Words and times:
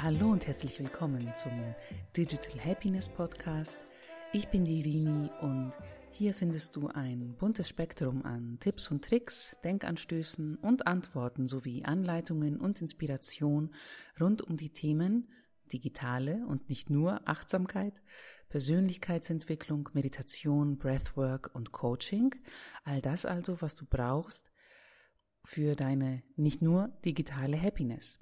Hallo 0.00 0.30
und 0.30 0.46
herzlich 0.46 0.78
willkommen 0.78 1.34
zum 1.34 1.74
Digital 2.16 2.64
Happiness 2.64 3.08
Podcast. 3.08 3.84
Ich 4.32 4.46
bin 4.46 4.64
die 4.64 4.78
Irini 4.78 5.28
und 5.40 5.72
hier 6.12 6.34
findest 6.34 6.76
du 6.76 6.86
ein 6.86 7.34
buntes 7.36 7.68
Spektrum 7.68 8.24
an 8.24 8.58
Tipps 8.60 8.92
und 8.92 9.04
Tricks, 9.04 9.56
Denkanstößen 9.64 10.54
und 10.58 10.86
Antworten 10.86 11.48
sowie 11.48 11.84
Anleitungen 11.84 12.60
und 12.60 12.80
Inspiration 12.80 13.74
rund 14.20 14.40
um 14.40 14.56
die 14.56 14.70
Themen 14.70 15.32
digitale 15.72 16.46
und 16.46 16.68
nicht 16.68 16.90
nur 16.90 17.28
Achtsamkeit, 17.28 18.00
Persönlichkeitsentwicklung, 18.50 19.88
Meditation, 19.94 20.78
Breathwork 20.78 21.50
und 21.54 21.72
Coaching. 21.72 22.36
All 22.84 23.00
das 23.00 23.26
also, 23.26 23.60
was 23.62 23.74
du 23.74 23.84
brauchst 23.84 24.52
für 25.42 25.74
deine 25.74 26.22
nicht 26.36 26.62
nur 26.62 26.96
digitale 27.04 27.60
Happiness. 27.60 28.20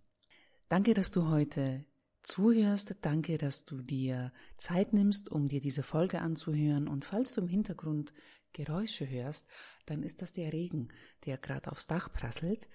Danke, 0.69 0.95
dass 0.95 1.12
du 1.12 1.29
heute 1.29 1.84
zuhörst. 2.23 2.97
Danke, 3.02 3.38
dass 3.38 3.65
du 3.66 3.83
dir 3.83 4.33
Zeit 4.56 4.92
nimmst, 4.92 5.30
um 5.30 5.47
dir 5.47 5.61
diese 5.61 5.84
Folge 5.84 6.20
anzuhören. 6.20 6.89
Und 6.89 7.05
falls 7.05 7.34
du 7.34 7.42
im 7.42 7.48
Hintergrund 7.48 8.12
Geräusche 8.52 9.09
hörst, 9.09 9.47
dann 9.84 10.02
ist 10.02 10.23
das 10.23 10.33
der 10.33 10.52
Regen, 10.52 10.89
der 11.25 11.39
gerade 11.39 11.70
aufs 11.70 11.87
Dach 11.87 12.12
prasselt. 12.12 12.69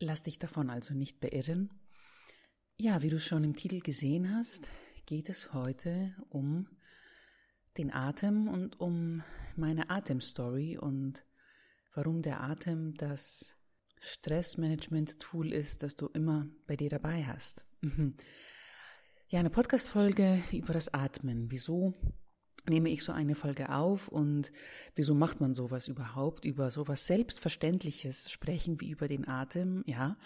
Lass 0.00 0.24
dich 0.24 0.40
davon 0.40 0.70
also 0.70 0.92
nicht 0.92 1.20
beirren. 1.20 1.70
Ja, 2.76 3.00
wie 3.02 3.10
du 3.10 3.20
schon 3.20 3.44
im 3.44 3.54
Titel 3.54 3.78
gesehen 3.78 4.34
hast, 4.34 4.68
geht 5.06 5.28
es 5.28 5.54
heute 5.54 6.16
um 6.30 6.66
den 7.78 7.92
Atem 7.92 8.48
und 8.48 8.80
um 8.80 9.22
meine 9.54 9.88
Atemstory 9.90 10.78
und 10.78 11.24
warum 11.94 12.22
der 12.22 12.40
Atem 12.40 12.94
das 12.94 13.59
Stressmanagement-Tool 14.00 15.52
ist, 15.52 15.82
das 15.82 15.94
du 15.94 16.06
immer 16.08 16.48
bei 16.66 16.74
dir 16.74 16.88
dabei 16.88 17.24
hast. 17.24 17.66
ja, 19.28 19.40
eine 19.40 19.50
Podcast-Folge 19.50 20.42
über 20.52 20.72
das 20.72 20.92
Atmen. 20.92 21.50
Wieso 21.50 21.94
nehme 22.68 22.88
ich 22.88 23.04
so 23.04 23.12
eine 23.12 23.34
Folge 23.34 23.74
auf 23.74 24.08
und 24.08 24.52
wieso 24.94 25.14
macht 25.14 25.40
man 25.40 25.54
sowas 25.54 25.86
überhaupt? 25.88 26.44
Über 26.44 26.70
sowas 26.70 27.06
Selbstverständliches 27.06 28.30
sprechen 28.30 28.80
wie 28.80 28.90
über 28.90 29.06
den 29.06 29.28
Atem, 29.28 29.82
ja. 29.86 30.16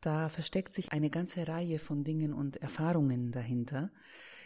Da 0.00 0.30
versteckt 0.30 0.72
sich 0.72 0.92
eine 0.92 1.10
ganze 1.10 1.46
Reihe 1.46 1.78
von 1.78 2.04
Dingen 2.04 2.32
und 2.32 2.56
Erfahrungen 2.56 3.32
dahinter. 3.32 3.90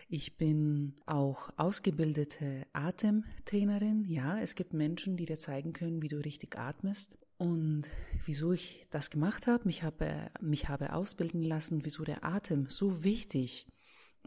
Ich 0.09 0.37
bin 0.37 0.95
auch 1.07 1.51
ausgebildete 1.57 2.67
Atemtrainerin. 2.73 4.05
Ja, 4.05 4.39
es 4.41 4.55
gibt 4.55 4.73
Menschen, 4.73 5.17
die 5.17 5.27
dir 5.27 5.39
zeigen 5.39 5.73
können, 5.73 6.03
wie 6.03 6.09
du 6.09 6.17
richtig 6.17 6.59
atmest. 6.59 7.19
Und 7.37 7.89
wieso 8.27 8.53
ich 8.53 8.87
das 8.91 9.11
gemacht 9.11 9.47
habe, 9.47 9.65
mich 9.65 9.83
habe, 9.83 10.31
mich 10.41 10.69
habe 10.69 10.93
ausbilden 10.93 11.43
lassen, 11.43 11.85
wieso 11.85 12.05
der 12.05 12.25
Atem 12.25 12.69
so 12.69 13.03
wichtig 13.03 13.67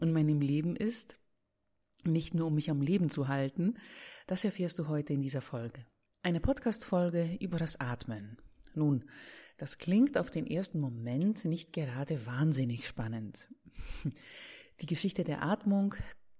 in 0.00 0.12
meinem 0.12 0.40
Leben 0.40 0.76
ist, 0.76 1.18
nicht 2.04 2.34
nur 2.34 2.46
um 2.46 2.54
mich 2.54 2.70
am 2.70 2.82
Leben 2.82 3.10
zu 3.10 3.28
halten, 3.28 3.78
das 4.26 4.44
erfährst 4.44 4.78
du 4.78 4.88
heute 4.88 5.12
in 5.14 5.22
dieser 5.22 5.40
Folge. 5.40 5.86
Eine 6.22 6.40
Podcast-Folge 6.40 7.36
über 7.40 7.58
das 7.58 7.80
Atmen. 7.80 8.36
Nun, 8.74 9.04
das 9.56 9.78
klingt 9.78 10.18
auf 10.18 10.30
den 10.30 10.46
ersten 10.46 10.78
Moment 10.78 11.44
nicht 11.44 11.72
gerade 11.72 12.26
wahnsinnig 12.26 12.86
spannend. 12.86 13.48
Die 14.80 14.86
Geschichte 14.86 15.24
der 15.24 15.42
Atmung 15.42 15.94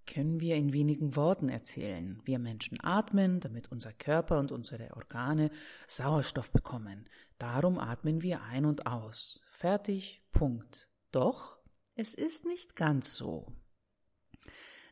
können 0.09 0.41
wir 0.41 0.57
in 0.57 0.73
wenigen 0.73 1.15
Worten 1.15 1.49
erzählen. 1.49 2.21
Wir 2.25 2.41
Menschen 2.41 2.83
atmen, 2.83 3.39
damit 3.39 3.71
unser 3.71 3.93
Körper 3.93 4.41
und 4.41 4.51
unsere 4.51 4.97
Organe 4.97 5.51
Sauerstoff 5.87 6.51
bekommen. 6.51 7.09
Darum 7.39 7.79
atmen 7.79 8.23
wir 8.23 8.43
ein 8.43 8.65
und 8.65 8.87
aus. 8.87 9.41
Fertig, 9.51 10.23
Punkt. 10.33 10.89
Doch 11.13 11.59
es 11.95 12.15
ist 12.15 12.45
nicht 12.45 12.75
ganz 12.75 13.15
so. 13.15 13.53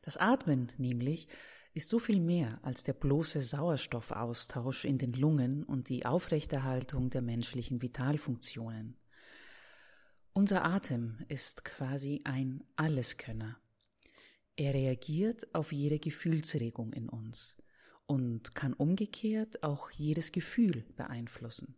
Das 0.03 0.17
Atmen 0.17 0.71
nämlich 0.77 1.29
ist 1.73 1.89
so 1.89 1.99
viel 1.99 2.21
mehr 2.21 2.59
als 2.63 2.83
der 2.83 2.95
bloße 2.95 3.43
Sauerstoffaustausch 3.43 4.85
in 4.85 4.99
den 4.99 5.13
Lungen 5.13 5.63
und 5.63 5.89
die 5.89 6.07
Aufrechterhaltung 6.07 7.11
der 7.11 7.23
menschlichen 7.23 7.83
Vitalfunktionen. 7.83 8.97
Unser 10.33 10.65
Atem 10.65 11.19
ist 11.29 11.65
quasi 11.65 12.23
ein 12.25 12.65
Alleskönner. 12.77 13.59
Er 14.57 14.73
reagiert 14.73 15.55
auf 15.55 15.71
jede 15.71 15.99
Gefühlsregung 15.99 16.95
in 16.95 17.09
uns 17.09 17.57
und 18.07 18.55
kann 18.55 18.73
umgekehrt 18.73 19.63
auch 19.63 19.91
jedes 19.91 20.33
Gefühl 20.33 20.87
beeinflussen. 20.97 21.77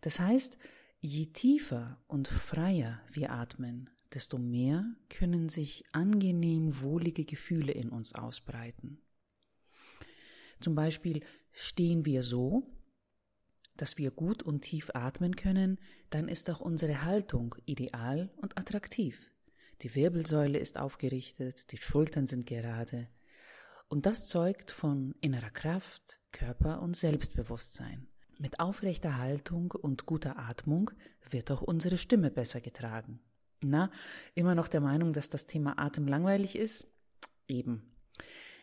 Das 0.00 0.18
heißt, 0.18 0.58
je 1.00 1.26
tiefer 1.26 2.02
und 2.08 2.26
freier 2.26 3.00
wir 3.12 3.30
atmen, 3.30 3.90
desto 4.12 4.38
mehr 4.38 4.84
können 5.08 5.48
sich 5.48 5.84
angenehm 5.92 6.82
wohlige 6.82 7.24
Gefühle 7.24 7.72
in 7.72 7.90
uns 7.90 8.14
ausbreiten. 8.14 9.00
Zum 10.58 10.74
Beispiel 10.74 11.22
stehen 11.52 12.04
wir 12.04 12.22
so, 12.22 12.66
dass 13.76 13.96
wir 13.96 14.10
gut 14.10 14.42
und 14.42 14.62
tief 14.62 14.90
atmen 14.94 15.36
können, 15.36 15.78
dann 16.10 16.28
ist 16.28 16.50
auch 16.50 16.60
unsere 16.60 17.02
Haltung 17.02 17.54
ideal 17.64 18.30
und 18.36 18.58
attraktiv. 18.58 19.30
Die 19.82 19.94
Wirbelsäule 19.94 20.58
ist 20.58 20.78
aufgerichtet, 20.78 21.72
die 21.72 21.78
Schultern 21.78 22.26
sind 22.26 22.46
gerade. 22.46 23.08
Und 23.88 24.04
das 24.04 24.26
zeugt 24.26 24.70
von 24.70 25.14
innerer 25.20 25.50
Kraft, 25.50 26.20
Körper 26.32 26.82
und 26.82 26.96
Selbstbewusstsein. 26.96 28.06
Mit 28.38 28.60
aufrechter 28.60 29.16
Haltung 29.16 29.70
und 29.72 30.06
guter 30.06 30.38
Atmung 30.38 30.90
wird 31.30 31.50
auch 31.50 31.62
unsere 31.62 31.96
Stimme 31.96 32.30
besser 32.30 32.60
getragen. 32.60 33.20
Na, 33.62 33.90
immer 34.34 34.54
noch 34.54 34.68
der 34.68 34.80
Meinung, 34.80 35.12
dass 35.12 35.28
das 35.28 35.46
Thema 35.46 35.78
Atem 35.78 36.06
langweilig 36.06 36.56
ist? 36.56 36.86
Eben. 37.48 37.94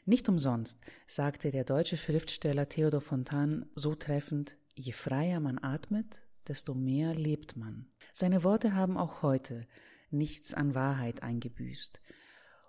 Nicht 0.06 0.30
umsonst 0.30 0.80
sagte 1.08 1.52
der 1.52 1.64
deutsche 1.64 1.98
Schriftsteller 1.98 2.70
Theodor 2.70 3.02
Fontan 3.02 3.66
so 3.76 3.94
treffend, 3.96 4.58
je 4.76 4.94
freier 4.94 5.40
man 5.40 5.60
atmet, 5.62 6.22
desto 6.48 6.74
mehr 6.74 7.14
lebt 7.14 7.58
man. 7.58 7.88
Seine 8.14 8.44
Worte 8.44 8.74
haben 8.74 8.98
auch 8.98 9.22
heute 9.22 9.68
nichts 10.12 10.54
an 10.54 10.76
Wahrheit 10.76 11.24
eingebüßt, 11.24 12.02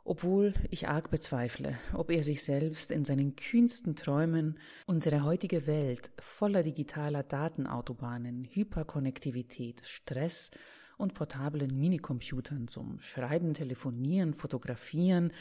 obwohl 0.05 0.55
ich 0.71 0.89
arg 0.89 1.11
bezweifle, 1.11 1.79
ob 1.93 2.11
er 2.11 2.23
sich 2.23 2.43
selbst 2.43 2.91
in 2.91 3.05
seinen 3.05 3.37
kühnsten 3.37 3.95
Träumen 3.95 4.59
unsere 4.87 5.23
heutige 5.23 5.67
Welt 5.67 6.11
voller 6.19 6.63
digitaler 6.63 7.23
Datenautobahnen, 7.23 8.45
Hyperkonnektivität, 8.45 9.83
Stress 9.85 10.51
und 10.99 11.15
portablen 11.15 11.79
Minicomputern 11.79 12.69
zum 12.69 13.01
Schreiben, 13.01 13.55
Telefonieren, 13.55 14.35
Fotografieren, 14.35 15.33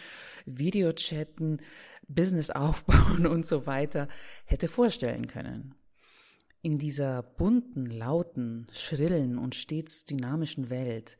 Videochatten, 0.46 1.62
Business 2.08 2.50
aufbauen 2.52 3.26
und 3.28 3.46
so 3.46 3.66
weiter 3.66 4.08
hätte 4.46 4.68
vorstellen 4.68 5.28
können. 5.28 5.76
In 6.62 6.78
dieser 6.78 7.24
bunten, 7.24 7.86
lauten, 7.86 8.68
schrillen 8.72 9.38
und 9.38 9.56
stets 9.56 10.06
dynamischen 10.06 10.70
Welt 10.70 11.18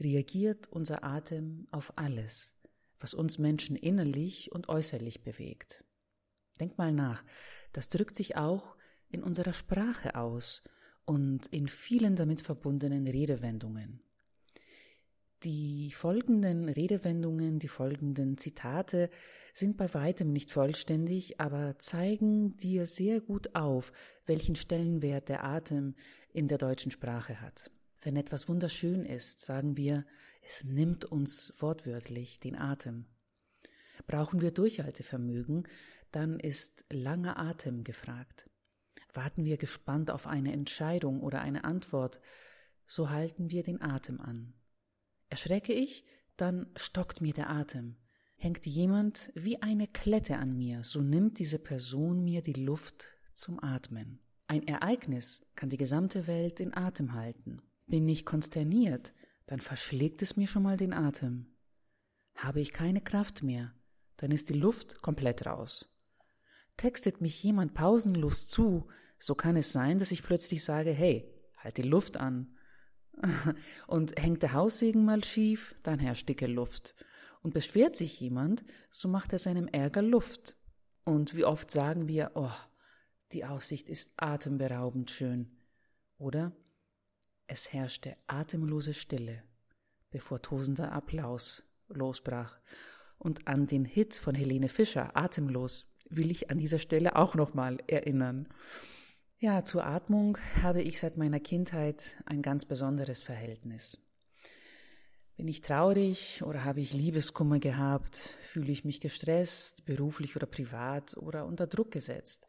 reagiert 0.00 0.68
unser 0.68 1.04
Atem 1.04 1.66
auf 1.70 1.92
alles, 1.96 2.54
was 3.00 3.14
uns 3.14 3.38
Menschen 3.38 3.76
innerlich 3.76 4.52
und 4.52 4.68
äußerlich 4.68 5.22
bewegt. 5.22 5.84
Denk 6.60 6.78
mal 6.78 6.92
nach, 6.92 7.24
das 7.72 7.88
drückt 7.88 8.16
sich 8.16 8.36
auch 8.36 8.76
in 9.10 9.22
unserer 9.22 9.52
Sprache 9.52 10.14
aus 10.16 10.62
und 11.04 11.46
in 11.46 11.68
vielen 11.68 12.16
damit 12.16 12.42
verbundenen 12.42 13.06
Redewendungen. 13.06 14.02
Die 15.44 15.92
folgenden 15.92 16.68
Redewendungen, 16.68 17.60
die 17.60 17.68
folgenden 17.68 18.36
Zitate 18.36 19.08
sind 19.52 19.76
bei 19.76 19.92
weitem 19.94 20.32
nicht 20.32 20.50
vollständig, 20.50 21.40
aber 21.40 21.78
zeigen 21.78 22.56
dir 22.56 22.86
sehr 22.86 23.20
gut 23.20 23.54
auf, 23.54 23.92
welchen 24.26 24.56
Stellenwert 24.56 25.28
der 25.28 25.44
Atem 25.44 25.94
in 26.32 26.48
der 26.48 26.58
deutschen 26.58 26.90
Sprache 26.90 27.40
hat. 27.40 27.70
Wenn 28.08 28.16
etwas 28.16 28.48
wunderschön 28.48 29.04
ist, 29.04 29.42
sagen 29.42 29.76
wir, 29.76 30.06
es 30.40 30.64
nimmt 30.64 31.04
uns 31.04 31.52
wortwörtlich 31.58 32.40
den 32.40 32.56
Atem. 32.56 33.04
Brauchen 34.06 34.40
wir 34.40 34.50
Durchhaltevermögen, 34.50 35.68
dann 36.10 36.40
ist 36.40 36.86
langer 36.88 37.38
Atem 37.38 37.84
gefragt. 37.84 38.48
Warten 39.12 39.44
wir 39.44 39.58
gespannt 39.58 40.10
auf 40.10 40.26
eine 40.26 40.54
Entscheidung 40.54 41.20
oder 41.20 41.42
eine 41.42 41.64
Antwort, 41.64 42.18
so 42.86 43.10
halten 43.10 43.50
wir 43.50 43.62
den 43.62 43.82
Atem 43.82 44.22
an. 44.22 44.54
Erschrecke 45.28 45.74
ich, 45.74 46.02
dann 46.38 46.70
stockt 46.76 47.20
mir 47.20 47.34
der 47.34 47.50
Atem. 47.50 47.96
Hängt 48.36 48.64
jemand 48.64 49.30
wie 49.34 49.60
eine 49.60 49.86
Klette 49.86 50.38
an 50.38 50.56
mir, 50.56 50.82
so 50.82 51.02
nimmt 51.02 51.38
diese 51.38 51.58
Person 51.58 52.24
mir 52.24 52.40
die 52.40 52.54
Luft 52.54 53.18
zum 53.34 53.62
Atmen. 53.62 54.18
Ein 54.46 54.66
Ereignis 54.66 55.44
kann 55.56 55.68
die 55.68 55.76
gesamte 55.76 56.26
Welt 56.26 56.58
in 56.58 56.72
Atem 56.72 57.12
halten. 57.12 57.60
Bin 57.88 58.08
ich 58.08 58.24
konsterniert, 58.24 59.14
dann 59.46 59.60
verschlägt 59.60 60.22
es 60.22 60.36
mir 60.36 60.46
schon 60.46 60.62
mal 60.62 60.76
den 60.76 60.92
Atem. 60.92 61.56
Habe 62.36 62.60
ich 62.60 62.72
keine 62.72 63.00
Kraft 63.00 63.42
mehr, 63.42 63.74
dann 64.18 64.30
ist 64.30 64.50
die 64.50 64.54
Luft 64.54 65.00
komplett 65.00 65.46
raus. 65.46 65.90
Textet 66.76 67.20
mich 67.20 67.42
jemand 67.42 67.74
pausenlos 67.74 68.46
zu, 68.46 68.86
so 69.18 69.34
kann 69.34 69.56
es 69.56 69.72
sein, 69.72 69.98
dass 69.98 70.12
ich 70.12 70.22
plötzlich 70.22 70.62
sage, 70.62 70.92
hey, 70.92 71.32
halt 71.56 71.78
die 71.78 71.82
Luft 71.82 72.18
an. 72.18 72.56
Und 73.86 74.20
hängt 74.20 74.42
der 74.42 74.52
Haussegen 74.52 75.04
mal 75.04 75.24
schief, 75.24 75.74
dann 75.82 75.98
herrscht 75.98 76.28
dicke 76.28 76.46
Luft. 76.46 76.94
Und 77.42 77.54
beschwert 77.54 77.96
sich 77.96 78.20
jemand, 78.20 78.64
so 78.90 79.08
macht 79.08 79.32
er 79.32 79.38
seinem 79.38 79.66
Ärger 79.66 80.02
Luft. 80.02 80.56
Und 81.04 81.34
wie 81.34 81.44
oft 81.44 81.70
sagen 81.70 82.06
wir, 82.06 82.32
oh, 82.34 82.52
die 83.32 83.44
Aussicht 83.44 83.88
ist 83.88 84.12
atemberaubend 84.16 85.10
schön. 85.10 85.56
Oder 86.18 86.52
es 87.48 87.72
herrschte 87.72 88.16
atemlose 88.26 88.94
Stille, 88.94 89.42
bevor 90.10 90.40
tosender 90.40 90.92
Applaus 90.92 91.64
losbrach. 91.88 92.58
Und 93.18 93.48
an 93.48 93.66
den 93.66 93.84
Hit 93.84 94.14
von 94.14 94.34
Helene 94.34 94.68
Fischer, 94.68 95.16
Atemlos, 95.16 95.86
will 96.08 96.30
ich 96.30 96.50
an 96.50 96.58
dieser 96.58 96.78
Stelle 96.78 97.16
auch 97.16 97.34
nochmal 97.34 97.78
erinnern. 97.86 98.48
Ja, 99.38 99.64
zur 99.64 99.84
Atmung 99.84 100.38
habe 100.62 100.82
ich 100.82 101.00
seit 101.00 101.16
meiner 101.16 101.40
Kindheit 101.40 102.22
ein 102.26 102.42
ganz 102.42 102.64
besonderes 102.64 103.22
Verhältnis. 103.22 103.98
Bin 105.36 105.48
ich 105.48 105.60
traurig 105.60 106.42
oder 106.42 106.64
habe 106.64 106.80
ich 106.80 106.92
Liebeskummer 106.92 107.60
gehabt, 107.60 108.16
fühle 108.16 108.72
ich 108.72 108.84
mich 108.84 109.00
gestresst, 109.00 109.84
beruflich 109.84 110.36
oder 110.36 110.46
privat 110.46 111.16
oder 111.16 111.46
unter 111.46 111.66
Druck 111.66 111.92
gesetzt, 111.92 112.46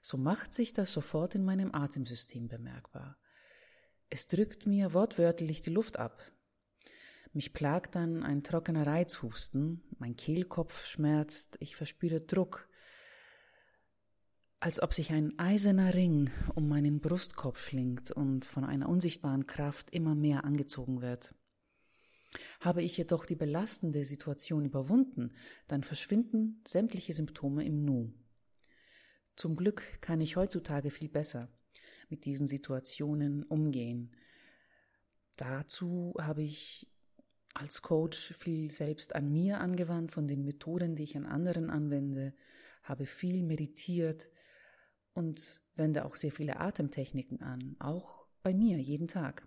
so 0.00 0.16
macht 0.16 0.54
sich 0.54 0.72
das 0.72 0.92
sofort 0.92 1.34
in 1.34 1.44
meinem 1.44 1.74
Atemsystem 1.74 2.48
bemerkbar. 2.48 3.18
Es 4.12 4.26
drückt 4.26 4.66
mir 4.66 4.92
wortwörtlich 4.92 5.62
die 5.62 5.70
Luft 5.70 5.96
ab. 5.96 6.20
Mich 7.32 7.52
plagt 7.52 7.94
dann 7.94 8.24
ein 8.24 8.42
trockener 8.42 8.84
Reizhusten, 8.84 9.84
mein 9.98 10.16
Kehlkopf 10.16 10.84
schmerzt, 10.84 11.56
ich 11.60 11.76
verspüre 11.76 12.20
Druck, 12.20 12.68
als 14.58 14.82
ob 14.82 14.94
sich 14.94 15.12
ein 15.12 15.38
eiserner 15.38 15.94
Ring 15.94 16.28
um 16.56 16.68
meinen 16.68 17.00
Brustkorb 17.00 17.56
schlingt 17.56 18.10
und 18.10 18.44
von 18.46 18.64
einer 18.64 18.88
unsichtbaren 18.88 19.46
Kraft 19.46 19.94
immer 19.94 20.16
mehr 20.16 20.44
angezogen 20.44 21.02
wird. 21.02 21.30
Habe 22.58 22.82
ich 22.82 22.96
jedoch 22.96 23.24
die 23.24 23.36
belastende 23.36 24.02
Situation 24.02 24.64
überwunden, 24.64 25.32
dann 25.68 25.84
verschwinden 25.84 26.64
sämtliche 26.66 27.12
Symptome 27.12 27.64
im 27.64 27.84
Nu. 27.84 28.12
Zum 29.36 29.54
Glück 29.54 30.00
kann 30.00 30.20
ich 30.20 30.34
heutzutage 30.34 30.90
viel 30.90 31.08
besser 31.08 31.48
mit 32.10 32.24
diesen 32.24 32.46
Situationen 32.46 33.44
umgehen. 33.44 34.10
Dazu 35.36 36.14
habe 36.18 36.42
ich 36.42 36.86
als 37.54 37.82
Coach 37.82 38.34
viel 38.34 38.70
selbst 38.70 39.14
an 39.14 39.32
mir 39.32 39.60
angewandt, 39.60 40.12
von 40.12 40.28
den 40.28 40.44
Methoden, 40.44 40.94
die 40.94 41.04
ich 41.04 41.16
an 41.16 41.26
anderen 41.26 41.70
anwende, 41.70 42.34
habe 42.82 43.06
viel 43.06 43.42
meditiert, 43.42 44.30
und 45.14 45.62
wende 45.74 46.04
auch 46.04 46.14
sehr 46.14 46.32
viele 46.32 46.60
Atemtechniken 46.60 47.42
an, 47.42 47.76
auch 47.78 48.26
bei 48.42 48.54
mir 48.54 48.78
jeden 48.78 49.08
Tag. 49.08 49.46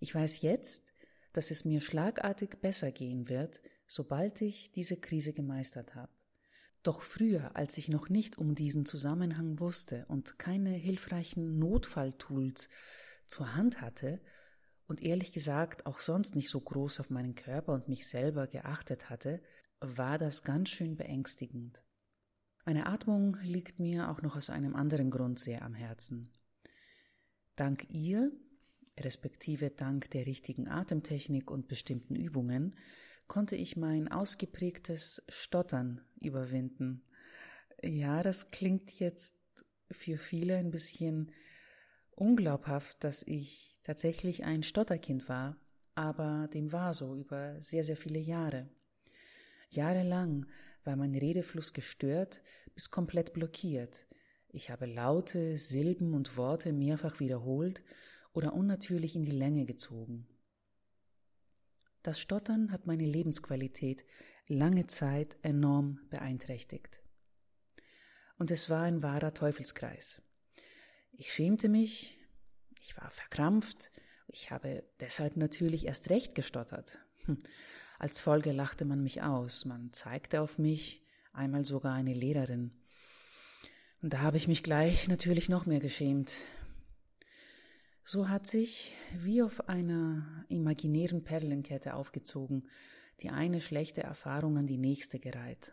Ich 0.00 0.14
weiß 0.14 0.42
jetzt, 0.42 0.92
dass 1.32 1.50
es 1.50 1.64
mir 1.64 1.80
schlagartig 1.80 2.60
besser 2.60 2.92
gehen 2.92 3.28
wird, 3.28 3.62
sobald 3.86 4.40
ich 4.40 4.72
diese 4.72 4.96
Krise 4.96 5.32
gemeistert 5.32 5.94
habe. 5.94 6.12
Doch 6.82 7.00
früher, 7.00 7.54
als 7.54 7.78
ich 7.78 7.88
noch 7.88 8.08
nicht 8.08 8.38
um 8.38 8.54
diesen 8.54 8.86
Zusammenhang 8.86 9.60
wusste 9.60 10.04
und 10.08 10.38
keine 10.38 10.70
hilfreichen 10.70 11.58
Notfalltools 11.58 12.68
zur 13.26 13.54
Hand 13.54 13.80
hatte 13.80 14.20
und 14.88 15.00
ehrlich 15.00 15.32
gesagt 15.32 15.86
auch 15.86 16.00
sonst 16.00 16.34
nicht 16.34 16.50
so 16.50 16.60
groß 16.60 16.98
auf 16.98 17.10
meinen 17.10 17.36
Körper 17.36 17.72
und 17.72 17.88
mich 17.88 18.06
selber 18.06 18.48
geachtet 18.48 19.10
hatte, 19.10 19.40
war 19.80 20.18
das 20.18 20.42
ganz 20.42 20.70
schön 20.70 20.96
beängstigend. 20.96 21.82
Meine 22.64 22.86
Atmung 22.86 23.36
liegt 23.42 23.78
mir 23.78 24.10
auch 24.10 24.22
noch 24.22 24.36
aus 24.36 24.50
einem 24.50 24.74
anderen 24.76 25.10
Grund 25.10 25.38
sehr 25.38 25.62
am 25.62 25.74
Herzen. 25.74 26.32
Dank 27.56 27.90
ihr, 27.90 28.32
respektive 28.98 29.70
dank 29.70 30.10
der 30.10 30.26
richtigen 30.26 30.68
Atemtechnik 30.68 31.50
und 31.50 31.68
bestimmten 31.68 32.16
Übungen, 32.16 32.76
konnte 33.32 33.56
ich 33.56 33.78
mein 33.78 34.08
ausgeprägtes 34.08 35.22
Stottern 35.26 36.02
überwinden. 36.20 37.02
Ja, 37.82 38.22
das 38.22 38.50
klingt 38.50 39.00
jetzt 39.00 39.34
für 39.90 40.18
viele 40.18 40.58
ein 40.58 40.70
bisschen 40.70 41.32
unglaubhaft, 42.10 43.02
dass 43.02 43.22
ich 43.22 43.78
tatsächlich 43.84 44.44
ein 44.44 44.62
Stotterkind 44.62 45.30
war, 45.30 45.56
aber 45.94 46.46
dem 46.52 46.72
war 46.72 46.92
so 46.92 47.16
über 47.16 47.56
sehr, 47.62 47.84
sehr 47.84 47.96
viele 47.96 48.18
Jahre. 48.18 48.68
Jahrelang 49.70 50.44
war 50.84 50.96
mein 50.96 51.14
Redefluss 51.14 51.72
gestört 51.72 52.42
bis 52.74 52.90
komplett 52.90 53.32
blockiert. 53.32 54.08
Ich 54.50 54.68
habe 54.68 54.84
Laute, 54.84 55.56
Silben 55.56 56.12
und 56.12 56.36
Worte 56.36 56.74
mehrfach 56.74 57.18
wiederholt 57.18 57.82
oder 58.34 58.52
unnatürlich 58.52 59.16
in 59.16 59.24
die 59.24 59.30
Länge 59.30 59.64
gezogen. 59.64 60.28
Das 62.02 62.18
Stottern 62.18 62.72
hat 62.72 62.86
meine 62.86 63.06
Lebensqualität 63.06 64.04
lange 64.48 64.88
Zeit 64.88 65.36
enorm 65.42 66.00
beeinträchtigt. 66.10 67.00
Und 68.38 68.50
es 68.50 68.68
war 68.68 68.82
ein 68.82 69.02
wahrer 69.02 69.34
Teufelskreis. 69.34 70.20
Ich 71.12 71.32
schämte 71.32 71.68
mich, 71.68 72.18
ich 72.80 72.96
war 72.96 73.08
verkrampft, 73.10 73.92
ich 74.26 74.50
habe 74.50 74.82
deshalb 75.00 75.36
natürlich 75.36 75.86
erst 75.86 76.10
recht 76.10 76.34
gestottert. 76.34 76.98
Hm. 77.26 77.42
Als 78.00 78.18
Folge 78.18 78.50
lachte 78.50 78.84
man 78.84 79.02
mich 79.02 79.22
aus, 79.22 79.64
man 79.64 79.92
zeigte 79.92 80.40
auf 80.40 80.58
mich, 80.58 81.04
einmal 81.32 81.64
sogar 81.64 81.94
eine 81.94 82.14
Lehrerin. 82.14 82.72
Und 84.02 84.12
da 84.12 84.22
habe 84.22 84.36
ich 84.36 84.48
mich 84.48 84.64
gleich 84.64 85.06
natürlich 85.06 85.48
noch 85.48 85.66
mehr 85.66 85.78
geschämt. 85.78 86.32
So 88.12 88.28
hat 88.28 88.46
sich 88.46 88.94
wie 89.16 89.40
auf 89.40 89.70
einer 89.70 90.44
imaginären 90.50 91.24
Perlenkette 91.24 91.94
aufgezogen, 91.94 92.68
die 93.22 93.30
eine 93.30 93.62
schlechte 93.62 94.02
Erfahrung 94.02 94.58
an 94.58 94.66
die 94.66 94.76
nächste 94.76 95.18
gereiht. 95.18 95.72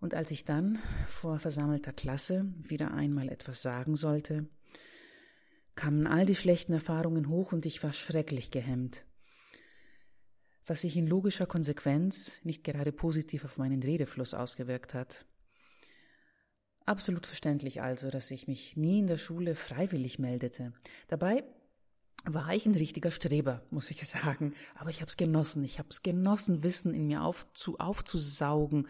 Und 0.00 0.12
als 0.12 0.30
ich 0.32 0.44
dann 0.44 0.78
vor 1.06 1.38
versammelter 1.38 1.94
Klasse 1.94 2.52
wieder 2.58 2.92
einmal 2.92 3.30
etwas 3.30 3.62
sagen 3.62 3.96
sollte, 3.96 4.50
kamen 5.76 6.06
all 6.06 6.26
die 6.26 6.34
schlechten 6.34 6.74
Erfahrungen 6.74 7.30
hoch 7.30 7.52
und 7.52 7.64
ich 7.64 7.82
war 7.82 7.94
schrecklich 7.94 8.50
gehemmt 8.50 9.06
was 10.66 10.82
sich 10.82 10.96
in 10.96 11.06
logischer 11.06 11.46
Konsequenz 11.46 12.40
nicht 12.44 12.64
gerade 12.64 12.92
positiv 12.92 13.44
auf 13.44 13.58
meinen 13.58 13.82
Redefluss 13.82 14.32
ausgewirkt 14.32 14.94
hat. 14.94 15.24
Absolut 16.86 17.26
verständlich 17.26 17.82
also, 17.82 18.10
dass 18.10 18.30
ich 18.30 18.48
mich 18.48 18.76
nie 18.76 18.98
in 18.98 19.06
der 19.06 19.18
Schule 19.18 19.54
freiwillig 19.54 20.18
meldete. 20.18 20.72
Dabei 21.08 21.44
war 22.24 22.54
ich 22.54 22.66
ein 22.66 22.74
richtiger 22.74 23.10
Streber, 23.10 23.62
muss 23.70 23.90
ich 23.90 24.06
sagen. 24.08 24.54
Aber 24.74 24.90
ich 24.90 25.00
habe 25.00 25.08
es 25.08 25.16
genossen. 25.16 25.64
Ich 25.64 25.78
habe 25.78 25.88
es 25.90 26.02
genossen, 26.02 26.62
Wissen 26.62 26.94
in 26.94 27.06
mir 27.06 27.22
aufzu, 27.22 27.78
aufzusaugen, 27.78 28.88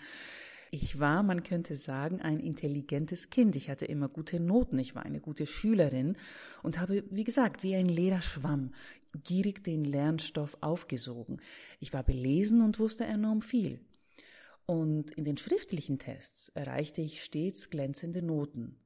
ich 0.75 0.99
war, 0.99 1.23
man 1.23 1.43
könnte 1.43 1.77
sagen, 1.77 2.23
ein 2.23 2.41
intelligentes 2.41 3.29
Kind. 3.29 3.57
Ich 3.57 3.69
hatte 3.69 3.85
immer 3.85 4.09
gute 4.09 4.41
Noten. 4.41 4.79
Ich 4.79 4.95
war 4.95 5.03
eine 5.05 5.21
gute 5.21 5.47
Schülerin 5.47 6.17
und 6.63 6.81
habe, 6.81 7.05
wie 7.11 7.25
gesagt, 7.25 7.63
wie 7.63 7.77
ein 7.77 7.91
leerer 7.91 8.23
Schwamm 8.23 8.73
gierig 9.23 9.63
den 9.63 9.85
Lernstoff 9.85 10.57
aufgesogen. 10.63 11.43
Ich 11.79 11.93
war 11.93 12.03
belesen 12.03 12.63
und 12.63 12.79
wusste 12.79 13.05
enorm 13.05 13.43
viel. 13.43 13.81
Und 14.73 15.11
in 15.11 15.25
den 15.25 15.37
schriftlichen 15.37 15.99
Tests 15.99 16.49
erreichte 16.49 17.03
ich 17.03 17.23
stets 17.23 17.69
glänzende 17.69 18.23
Noten. 18.23 18.81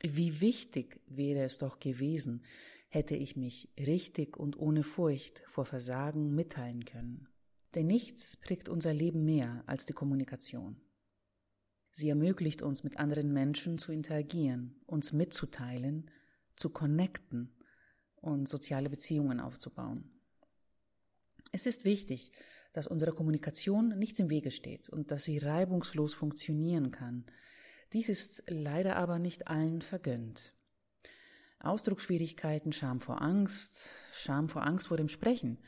Wie 0.00 0.40
wichtig 0.40 1.00
wäre 1.08 1.42
es 1.42 1.58
doch 1.58 1.80
gewesen, 1.80 2.44
hätte 2.90 3.16
ich 3.16 3.34
mich 3.34 3.68
richtig 3.76 4.36
und 4.36 4.56
ohne 4.56 4.84
Furcht 4.84 5.42
vor 5.48 5.64
Versagen 5.64 6.32
mitteilen 6.36 6.84
können. 6.84 7.26
Denn 7.74 7.88
nichts 7.88 8.36
prägt 8.36 8.68
unser 8.68 8.94
Leben 8.94 9.24
mehr 9.24 9.64
als 9.66 9.84
die 9.84 9.94
Kommunikation. 9.94 10.80
Sie 11.90 12.08
ermöglicht 12.08 12.62
uns, 12.62 12.84
mit 12.84 12.96
anderen 13.00 13.32
Menschen 13.32 13.78
zu 13.78 13.90
interagieren, 13.90 14.80
uns 14.86 15.12
mitzuteilen, 15.12 16.08
zu 16.54 16.70
connecten 16.70 17.52
und 18.14 18.48
soziale 18.48 18.88
Beziehungen 18.88 19.40
aufzubauen. 19.40 20.08
Es 21.50 21.66
ist 21.66 21.84
wichtig, 21.84 22.30
dass 22.76 22.86
unsere 22.86 23.12
Kommunikation 23.12 23.98
nichts 23.98 24.18
im 24.18 24.28
Wege 24.28 24.50
steht 24.50 24.90
und 24.90 25.10
dass 25.10 25.24
sie 25.24 25.38
reibungslos 25.38 26.12
funktionieren 26.12 26.90
kann. 26.90 27.24
Dies 27.94 28.10
ist 28.10 28.42
leider 28.48 28.96
aber 28.96 29.18
nicht 29.18 29.48
allen 29.48 29.80
vergönnt. 29.80 30.52
Ausdrucksschwierigkeiten, 31.60 32.72
Scham 32.72 33.00
vor 33.00 33.22
Angst, 33.22 33.88
Scham 34.12 34.50
vor 34.50 34.66
Angst 34.66 34.88
vor 34.88 34.98
dem 34.98 35.08
Sprechen, 35.08 35.58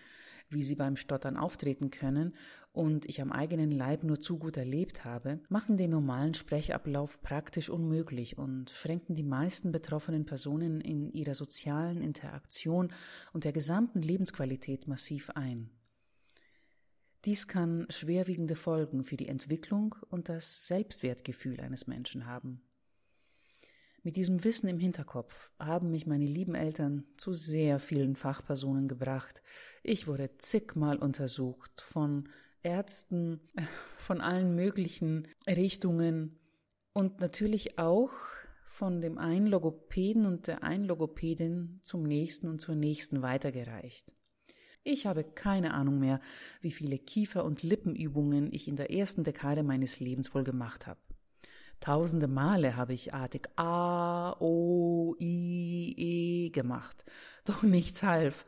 wie 0.50 0.62
sie 0.62 0.74
beim 0.74 0.96
Stottern 0.96 1.38
auftreten 1.38 1.90
können 1.90 2.34
und 2.72 3.06
ich 3.06 3.22
am 3.22 3.32
eigenen 3.32 3.70
Leib 3.70 4.04
nur 4.04 4.20
zu 4.20 4.38
gut 4.38 4.58
erlebt 4.58 5.06
habe, 5.06 5.40
machen 5.48 5.78
den 5.78 5.90
normalen 5.90 6.34
Sprechablauf 6.34 7.22
praktisch 7.22 7.70
unmöglich 7.70 8.36
und 8.36 8.68
schränken 8.68 9.14
die 9.14 9.24
meisten 9.24 9.72
betroffenen 9.72 10.26
Personen 10.26 10.82
in 10.82 11.10
ihrer 11.10 11.34
sozialen 11.34 12.02
Interaktion 12.02 12.92
und 13.32 13.44
der 13.44 13.52
gesamten 13.52 14.02
Lebensqualität 14.02 14.86
massiv 14.86 15.30
ein. 15.30 15.70
Dies 17.28 17.46
kann 17.46 17.84
schwerwiegende 17.90 18.56
Folgen 18.56 19.04
für 19.04 19.18
die 19.18 19.28
Entwicklung 19.28 19.94
und 20.08 20.30
das 20.30 20.66
Selbstwertgefühl 20.66 21.60
eines 21.60 21.86
Menschen 21.86 22.24
haben. 22.24 22.62
Mit 24.02 24.16
diesem 24.16 24.44
Wissen 24.44 24.66
im 24.66 24.78
Hinterkopf 24.78 25.50
haben 25.58 25.90
mich 25.90 26.06
meine 26.06 26.24
lieben 26.24 26.54
Eltern 26.54 27.04
zu 27.18 27.34
sehr 27.34 27.80
vielen 27.80 28.16
Fachpersonen 28.16 28.88
gebracht. 28.88 29.42
Ich 29.82 30.06
wurde 30.06 30.38
zigmal 30.38 30.96
untersucht 30.96 31.82
von 31.82 32.30
Ärzten, 32.62 33.42
von 33.98 34.22
allen 34.22 34.54
möglichen 34.54 35.28
Richtungen 35.46 36.38
und 36.94 37.20
natürlich 37.20 37.78
auch 37.78 38.12
von 38.70 39.02
dem 39.02 39.18
einen 39.18 39.48
Logopäden 39.48 40.24
und 40.24 40.46
der 40.46 40.62
einen 40.62 40.84
Logopädin 40.86 41.82
zum 41.82 42.04
nächsten 42.04 42.48
und 42.48 42.62
zur 42.62 42.74
nächsten 42.74 43.20
weitergereicht. 43.20 44.14
Ich 44.90 45.04
habe 45.06 45.22
keine 45.22 45.74
Ahnung 45.74 45.98
mehr, 45.98 46.18
wie 46.62 46.70
viele 46.70 46.96
Kiefer- 46.98 47.44
und 47.44 47.62
Lippenübungen 47.62 48.50
ich 48.50 48.68
in 48.68 48.76
der 48.76 48.90
ersten 48.90 49.22
Dekade 49.22 49.62
meines 49.62 50.00
Lebens 50.00 50.34
wohl 50.34 50.44
gemacht 50.44 50.86
habe. 50.86 50.98
Tausende 51.78 52.26
Male 52.26 52.74
habe 52.74 52.94
ich 52.94 53.12
artig 53.12 53.50
A, 53.56 54.34
O, 54.40 55.14
I, 55.20 55.94
E 55.94 56.48
gemacht, 56.48 57.04
doch 57.44 57.62
nichts 57.62 58.02
half, 58.02 58.46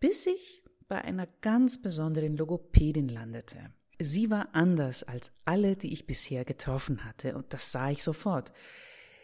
bis 0.00 0.26
ich 0.26 0.64
bei 0.88 1.02
einer 1.02 1.28
ganz 1.42 1.82
besonderen 1.82 2.34
Logopädin 2.38 3.10
landete. 3.10 3.74
Sie 3.98 4.30
war 4.30 4.54
anders 4.54 5.02
als 5.04 5.34
alle, 5.44 5.76
die 5.76 5.92
ich 5.92 6.06
bisher 6.06 6.46
getroffen 6.46 7.04
hatte, 7.04 7.36
und 7.36 7.52
das 7.52 7.72
sah 7.72 7.90
ich 7.90 8.02
sofort. 8.02 8.54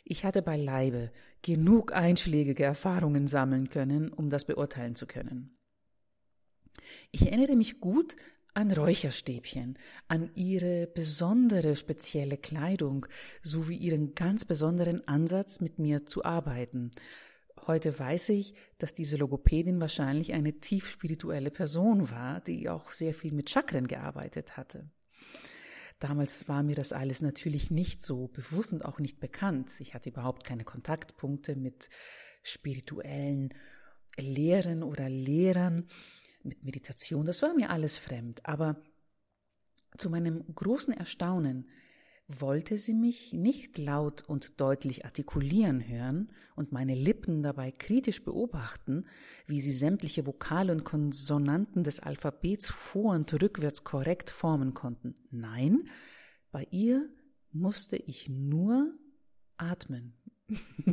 Ich 0.04 0.26
hatte 0.26 0.42
beileibe 0.42 1.11
genug 1.40 1.94
einschlägige 1.94 2.64
Erfahrungen 2.64 3.28
sammeln 3.28 3.70
können, 3.70 4.12
um 4.12 4.28
das 4.28 4.44
beurteilen 4.44 4.94
zu 4.94 5.06
können. 5.06 5.57
Ich 7.11 7.26
erinnere 7.26 7.56
mich 7.56 7.80
gut 7.80 8.16
an 8.54 8.73
Räucherstäbchen, 8.73 9.78
an 10.08 10.30
ihre 10.35 10.88
besondere 10.88 11.76
spezielle 11.76 12.37
Kleidung 12.37 13.06
sowie 13.40 13.76
ihren 13.76 14.14
ganz 14.14 14.44
besonderen 14.44 15.06
Ansatz, 15.06 15.61
mit 15.61 15.78
mir 15.78 16.06
zu 16.06 16.25
arbeiten. 16.25 16.90
Heute 17.66 17.97
weiß 17.97 18.30
ich, 18.30 18.54
dass 18.78 18.94
diese 18.94 19.16
Logopädin 19.16 19.80
wahrscheinlich 19.80 20.32
eine 20.32 20.58
tief 20.61 20.88
spirituelle 20.88 21.50
Person 21.50 22.11
war, 22.11 22.40
die 22.40 22.68
auch 22.68 22.90
sehr 22.90 23.14
viel 23.14 23.32
mit 23.32 23.50
Chakren 23.50 23.87
gearbeitet 23.87 24.56
hatte. 24.56 24.90
Damals 25.99 26.49
war 26.49 26.62
mir 26.62 26.76
das 26.76 26.92
alles 26.92 27.23
natürlich 27.23 27.70
nicht 27.70 28.02
so 28.02 28.28
bewusst 28.28 28.73
und 28.73 28.85
auch 28.85 29.00
nicht 29.00 29.20
bekannt. 29.20 29.80
Ich 29.80 29.94
hatte 29.94 30.11
überhaupt 30.11 30.44
keine 30.44 30.64
Kontaktpunkte 30.64 31.56
mit 31.56 31.90
spirituellen 32.42 33.52
Lehren 34.16 34.82
oder 34.82 35.08
Lehrern 35.08 35.87
mit 36.48 36.64
Meditation, 36.64 37.24
das 37.24 37.42
war 37.42 37.54
mir 37.54 37.70
alles 37.70 37.96
fremd, 37.96 38.44
aber 38.44 38.82
zu 39.96 40.10
meinem 40.10 40.44
großen 40.54 40.92
Erstaunen 40.92 41.68
wollte 42.28 42.76
sie 42.76 42.92
mich 42.92 43.32
nicht 43.32 43.78
laut 43.78 44.22
und 44.28 44.60
deutlich 44.60 45.06
artikulieren 45.06 45.88
hören 45.88 46.30
und 46.56 46.72
meine 46.72 46.94
Lippen 46.94 47.42
dabei 47.42 47.72
kritisch 47.72 48.22
beobachten, 48.22 49.06
wie 49.46 49.62
sie 49.62 49.72
sämtliche 49.72 50.26
Vokale 50.26 50.72
und 50.72 50.84
Konsonanten 50.84 51.84
des 51.84 52.00
Alphabets 52.00 52.68
vor 52.68 53.14
und 53.14 53.32
rückwärts 53.32 53.82
korrekt 53.82 54.28
formen 54.28 54.74
konnten. 54.74 55.14
Nein, 55.30 55.88
bei 56.52 56.66
ihr 56.70 57.08
musste 57.50 57.96
ich 57.96 58.28
nur 58.28 58.92
atmen. 59.56 60.12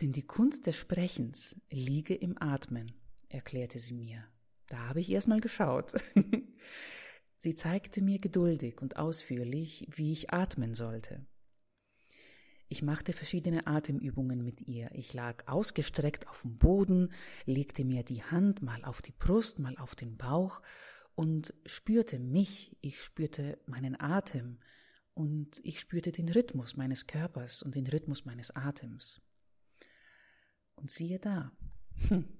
Denn 0.00 0.12
die 0.12 0.26
Kunst 0.26 0.66
des 0.66 0.76
Sprechens 0.76 1.56
liege 1.70 2.14
im 2.14 2.40
Atmen 2.40 2.92
erklärte 3.28 3.78
sie 3.78 3.94
mir. 3.94 4.24
Da 4.68 4.88
habe 4.88 5.00
ich 5.00 5.10
erstmal 5.10 5.40
geschaut. 5.40 5.94
sie 7.38 7.54
zeigte 7.54 8.02
mir 8.02 8.18
geduldig 8.18 8.80
und 8.80 8.96
ausführlich, 8.96 9.86
wie 9.90 10.12
ich 10.12 10.32
atmen 10.32 10.74
sollte. 10.74 11.26
Ich 12.70 12.82
machte 12.82 13.14
verschiedene 13.14 13.66
Atemübungen 13.66 14.44
mit 14.44 14.60
ihr. 14.60 14.90
Ich 14.92 15.14
lag 15.14 15.48
ausgestreckt 15.48 16.28
auf 16.28 16.42
dem 16.42 16.58
Boden, 16.58 17.12
legte 17.46 17.84
mir 17.84 18.02
die 18.02 18.22
Hand 18.22 18.60
mal 18.60 18.84
auf 18.84 19.00
die 19.00 19.12
Brust, 19.12 19.58
mal 19.58 19.76
auf 19.78 19.94
den 19.94 20.18
Bauch 20.18 20.60
und 21.14 21.54
spürte 21.64 22.18
mich, 22.18 22.76
ich 22.82 23.00
spürte 23.00 23.58
meinen 23.66 23.98
Atem 23.98 24.58
und 25.14 25.58
ich 25.64 25.80
spürte 25.80 26.12
den 26.12 26.28
Rhythmus 26.28 26.76
meines 26.76 27.06
Körpers 27.06 27.62
und 27.62 27.74
den 27.74 27.86
Rhythmus 27.86 28.26
meines 28.26 28.54
Atems. 28.54 29.22
Und 30.74 30.90
siehe 30.90 31.18
da, 31.18 31.50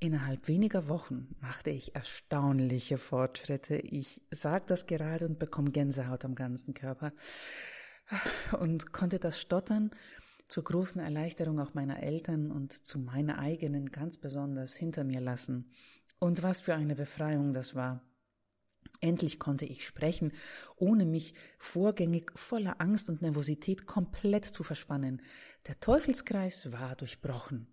Innerhalb 0.00 0.46
weniger 0.46 0.86
Wochen 0.86 1.34
machte 1.40 1.70
ich 1.70 1.96
erstaunliche 1.96 2.98
Fortschritte. 2.98 3.76
Ich 3.76 4.22
sage 4.30 4.64
das 4.68 4.86
gerade 4.86 5.26
und 5.26 5.40
bekomme 5.40 5.72
Gänsehaut 5.72 6.24
am 6.24 6.36
ganzen 6.36 6.72
Körper 6.72 7.12
und 8.60 8.92
konnte 8.92 9.18
das 9.18 9.40
Stottern 9.40 9.90
zur 10.46 10.62
großen 10.62 11.00
Erleichterung 11.00 11.58
auch 11.58 11.74
meiner 11.74 12.00
Eltern 12.00 12.52
und 12.52 12.72
zu 12.86 13.00
meiner 13.00 13.40
eigenen 13.40 13.90
ganz 13.90 14.18
besonders 14.18 14.76
hinter 14.76 15.02
mir 15.02 15.20
lassen. 15.20 15.72
Und 16.20 16.44
was 16.44 16.60
für 16.60 16.74
eine 16.74 16.94
Befreiung 16.94 17.52
das 17.52 17.74
war. 17.74 18.02
Endlich 19.00 19.38
konnte 19.38 19.64
ich 19.64 19.84
sprechen, 19.84 20.32
ohne 20.76 21.06
mich 21.06 21.34
vorgängig 21.58 22.32
voller 22.36 22.80
Angst 22.80 23.08
und 23.08 23.20
Nervosität 23.20 23.86
komplett 23.86 24.44
zu 24.44 24.62
verspannen. 24.62 25.22
Der 25.66 25.78
Teufelskreis 25.78 26.72
war 26.72 26.96
durchbrochen. 26.96 27.68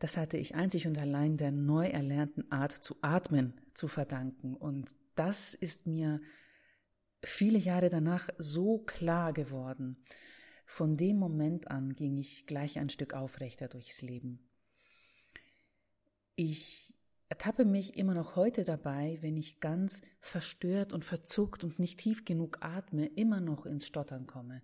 Das 0.00 0.16
hatte 0.16 0.38
ich 0.38 0.54
einzig 0.54 0.86
und 0.86 0.98
allein 0.98 1.36
der 1.36 1.52
neu 1.52 1.86
erlernten 1.86 2.50
Art 2.50 2.72
zu 2.72 2.96
atmen 3.02 3.60
zu 3.74 3.86
verdanken. 3.86 4.54
Und 4.54 4.96
das 5.14 5.52
ist 5.52 5.86
mir 5.86 6.22
viele 7.22 7.58
Jahre 7.58 7.90
danach 7.90 8.30
so 8.38 8.78
klar 8.78 9.34
geworden. 9.34 10.02
Von 10.64 10.96
dem 10.96 11.18
Moment 11.18 11.70
an 11.70 11.94
ging 11.94 12.16
ich 12.16 12.46
gleich 12.46 12.78
ein 12.78 12.88
Stück 12.88 13.12
aufrechter 13.12 13.68
durchs 13.68 14.00
Leben. 14.00 14.48
Ich 16.34 16.94
ertappe 17.28 17.66
mich 17.66 17.98
immer 17.98 18.14
noch 18.14 18.36
heute 18.36 18.64
dabei, 18.64 19.18
wenn 19.20 19.36
ich 19.36 19.60
ganz 19.60 20.00
verstört 20.18 20.94
und 20.94 21.04
verzuckt 21.04 21.62
und 21.62 21.78
nicht 21.78 21.98
tief 21.98 22.24
genug 22.24 22.58
atme, 22.62 23.04
immer 23.04 23.42
noch 23.42 23.66
ins 23.66 23.86
Stottern 23.86 24.26
komme. 24.26 24.62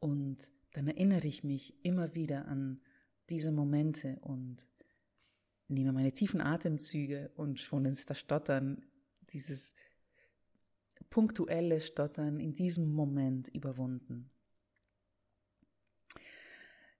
Und 0.00 0.52
dann 0.72 0.86
erinnere 0.86 1.26
ich 1.26 1.44
mich 1.44 1.82
immer 1.82 2.14
wieder 2.14 2.46
an 2.46 2.82
diese 3.30 3.52
Momente 3.52 4.18
und 4.20 4.66
nehme 5.68 5.92
meine 5.92 6.12
tiefen 6.12 6.40
Atemzüge 6.40 7.30
und 7.34 7.60
schon 7.60 7.84
ist 7.84 8.10
das 8.10 8.18
Stottern, 8.18 8.84
dieses 9.30 9.74
punktuelle 11.10 11.80
Stottern 11.80 12.40
in 12.40 12.54
diesem 12.54 12.92
Moment 12.92 13.48
überwunden. 13.48 14.30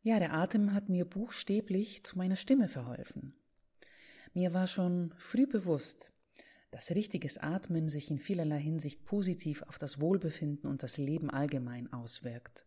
Ja, 0.02 0.18
der 0.18 0.34
Atem 0.34 0.72
hat 0.72 0.88
mir 0.88 1.04
buchstäblich 1.04 2.04
zu 2.04 2.16
meiner 2.16 2.36
Stimme 2.36 2.68
verholfen. 2.68 3.34
Mir 4.34 4.52
war 4.52 4.66
schon 4.66 5.12
früh 5.16 5.46
bewusst, 5.46 6.12
dass 6.70 6.90
richtiges 6.90 7.38
Atmen 7.38 7.88
sich 7.88 8.10
in 8.10 8.18
vielerlei 8.18 8.60
Hinsicht 8.60 9.04
positiv 9.04 9.62
auf 9.62 9.78
das 9.78 10.00
Wohlbefinden 10.00 10.68
und 10.68 10.82
das 10.82 10.98
Leben 10.98 11.30
allgemein 11.30 11.92
auswirkt. 11.92 12.65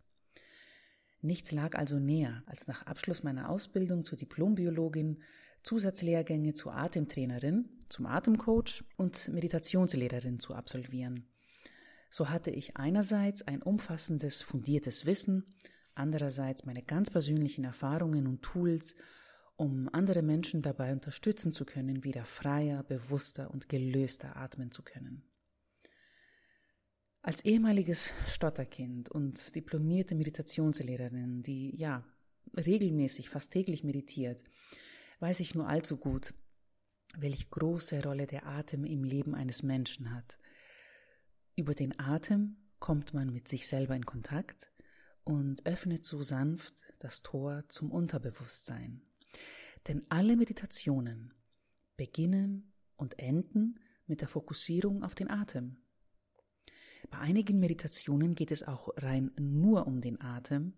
Nichts 1.21 1.51
lag 1.51 1.77
also 1.77 1.99
näher, 1.99 2.43
als 2.45 2.67
nach 2.67 2.85
Abschluss 2.85 3.23
meiner 3.23 3.49
Ausbildung 3.49 4.03
zur 4.03 4.17
Diplombiologin 4.17 5.19
Zusatzlehrgänge 5.63 6.53
zur 6.53 6.73
Atemtrainerin, 6.75 7.67
zum 7.89 8.05
Atemcoach 8.05 8.83
und 8.95 9.27
Meditationslehrerin 9.29 10.39
zu 10.39 10.53
absolvieren. 10.53 11.27
So 12.09 12.29
hatte 12.29 12.49
ich 12.49 12.77
einerseits 12.77 13.41
ein 13.43 13.61
umfassendes, 13.61 14.41
fundiertes 14.41 15.05
Wissen, 15.05 15.55
andererseits 15.95 16.65
meine 16.65 16.81
ganz 16.81 17.09
persönlichen 17.11 17.65
Erfahrungen 17.65 18.25
und 18.25 18.41
Tools, 18.41 18.95
um 19.57 19.89
andere 19.91 20.21
Menschen 20.21 20.61
dabei 20.61 20.93
unterstützen 20.93 21.51
zu 21.51 21.65
können, 21.65 22.03
wieder 22.05 22.25
freier, 22.25 22.83
bewusster 22.83 23.51
und 23.51 23.67
gelöster 23.67 24.37
atmen 24.37 24.71
zu 24.71 24.81
können. 24.83 25.28
Als 27.21 27.43
ehemaliges 27.43 28.13
Stotterkind 28.27 29.09
und 29.09 29.53
diplomierte 29.53 30.15
Meditationslehrerin, 30.15 31.43
die 31.43 31.75
ja 31.75 32.05
regelmäßig, 32.55 33.29
fast 33.29 33.51
täglich 33.51 33.83
meditiert, 33.83 34.43
weiß 35.19 35.41
ich 35.41 35.53
nur 35.53 35.67
allzu 35.67 35.97
gut, 35.97 36.33
welch 37.17 37.49
große 37.49 38.01
Rolle 38.03 38.25
der 38.25 38.45
Atem 38.47 38.85
im 38.85 39.03
Leben 39.03 39.35
eines 39.35 39.63
Menschen 39.63 40.13
hat. 40.13 40.37
Über 41.57 41.75
den 41.75 41.99
Atem 41.99 42.55
kommt 42.79 43.13
man 43.13 43.33
mit 43.33 43.49
sich 43.49 43.67
selber 43.67 43.95
in 43.95 44.05
Kontakt 44.05 44.71
und 45.25 45.65
öffnet 45.65 46.05
so 46.05 46.21
sanft 46.21 46.73
das 46.99 47.21
Tor 47.21 47.65
zum 47.67 47.91
Unterbewusstsein. 47.91 49.01
Denn 49.89 50.05
alle 50.07 50.37
Meditationen 50.37 51.33
beginnen 51.97 52.71
und 52.95 53.19
enden 53.19 53.79
mit 54.07 54.21
der 54.21 54.29
Fokussierung 54.29 55.03
auf 55.03 55.15
den 55.15 55.29
Atem. 55.29 55.81
Bei 57.09 57.19
einigen 57.19 57.59
Meditationen 57.59 58.35
geht 58.35 58.51
es 58.51 58.63
auch 58.63 58.89
rein 58.97 59.31
nur 59.37 59.87
um 59.87 60.01
den 60.01 60.21
Atem, 60.21 60.73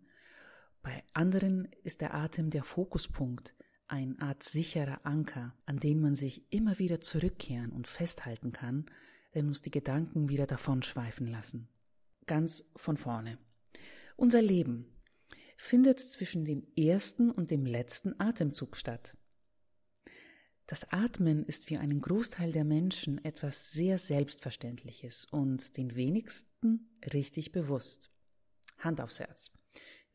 bei 0.84 1.04
anderen 1.14 1.68
ist 1.84 2.02
der 2.02 2.16
Atem 2.16 2.50
der 2.50 2.64
Fokuspunkt, 2.64 3.54
eine 3.88 4.20
Art 4.20 4.42
sicherer 4.42 5.06
Anker, 5.06 5.54
an 5.66 5.78
den 5.78 6.00
man 6.00 6.16
sich 6.16 6.52
immer 6.52 6.80
wieder 6.80 7.02
zurückkehren 7.02 7.72
und 7.72 7.88
festhalten 7.88 8.52
kann, 8.52 8.86
wenn 9.32 9.48
uns 9.48 9.62
die 9.62 9.72
Gedanken 9.72 10.30
wieder 10.30 10.48
davonschweifen 10.48 11.28
lassen. 11.28 11.68
Ganz 12.26 12.66
von 12.76 12.98
vorne. 12.98 13.38
Unser 14.16 14.42
Leben 14.42 14.86
findet 15.56 16.00
zwischen 16.00 16.46
dem 16.46 16.66
ersten 16.76 17.30
und 17.30 17.52
dem 17.52 17.66
letzten 17.66 18.20
Atemzug 18.20 18.76
statt. 18.76 19.18
Das 20.72 20.90
Atmen 20.90 21.44
ist 21.44 21.68
für 21.68 21.82
einen 21.82 22.00
Großteil 22.00 22.54
der 22.54 22.64
Menschen 22.64 23.22
etwas 23.26 23.74
sehr 23.74 23.98
Selbstverständliches 23.98 25.28
und 25.30 25.76
den 25.76 25.98
wenigsten 25.98 26.88
richtig 27.14 27.52
bewusst. 27.52 28.10
Hand 28.78 29.02
aufs 29.02 29.20
Herz. 29.20 29.52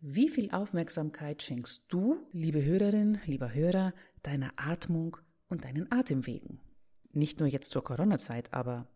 Wie 0.01 0.31
viel 0.31 0.51
Aufmerksamkeit 0.53 1.43
schenkst 1.43 1.85
du, 1.89 2.27
liebe 2.33 2.65
Hörerin, 2.65 3.21
lieber 3.27 3.53
Hörer, 3.53 3.93
deiner 4.23 4.55
Atmung 4.57 5.19
und 5.49 5.67
deinen 5.67 5.93
Atemwegen? 5.93 6.59
Nicht 7.13 7.39
nur 7.39 7.51
jetzt 7.51 7.71
zur 7.71 7.85
Corona-Zeit, 7.85 8.55
aber 8.55 8.89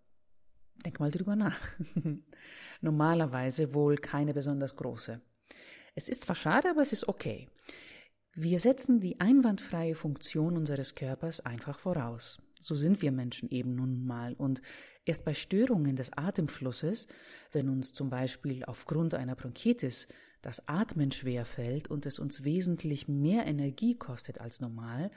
denk 0.82 0.98
mal 0.98 1.10
drüber 1.10 1.36
nach. 1.36 1.60
Normalerweise 2.80 3.74
wohl 3.74 3.96
keine 3.96 4.32
besonders 4.32 4.76
große. 4.76 5.20
Es 5.94 6.08
ist 6.08 6.22
zwar 6.22 6.36
schade, 6.36 6.70
aber 6.70 6.80
es 6.80 6.94
ist 6.94 7.06
okay. 7.06 7.50
Wir 8.34 8.60
setzen 8.60 9.00
die 9.00 9.20
einwandfreie 9.20 9.94
Funktion 9.94 10.56
unseres 10.56 10.94
Körpers 10.94 11.40
einfach 11.40 11.78
voraus. 11.78 12.40
So 12.60 12.74
sind 12.74 13.02
wir 13.02 13.10
Menschen 13.10 13.48
eben 13.48 13.74
nun 13.74 14.04
mal. 14.04 14.34
Und 14.34 14.62
erst 15.04 15.24
bei 15.24 15.34
Störungen 15.34 15.96
des 15.96 16.12
Atemflusses, 16.12 17.08
wenn 17.52 17.68
uns 17.68 17.92
zum 17.92 18.10
Beispiel 18.10 18.64
aufgrund 18.64 19.14
einer 19.14 19.34
Bronchitis 19.34 20.06
das 20.42 20.68
Atmen 20.68 21.10
schwer 21.10 21.44
fällt 21.44 21.88
und 21.88 22.06
es 22.06 22.18
uns 22.18 22.44
wesentlich 22.44 23.08
mehr 23.08 23.46
Energie 23.46 23.96
kostet 23.96 24.40
als 24.40 24.60
normal, 24.60 25.10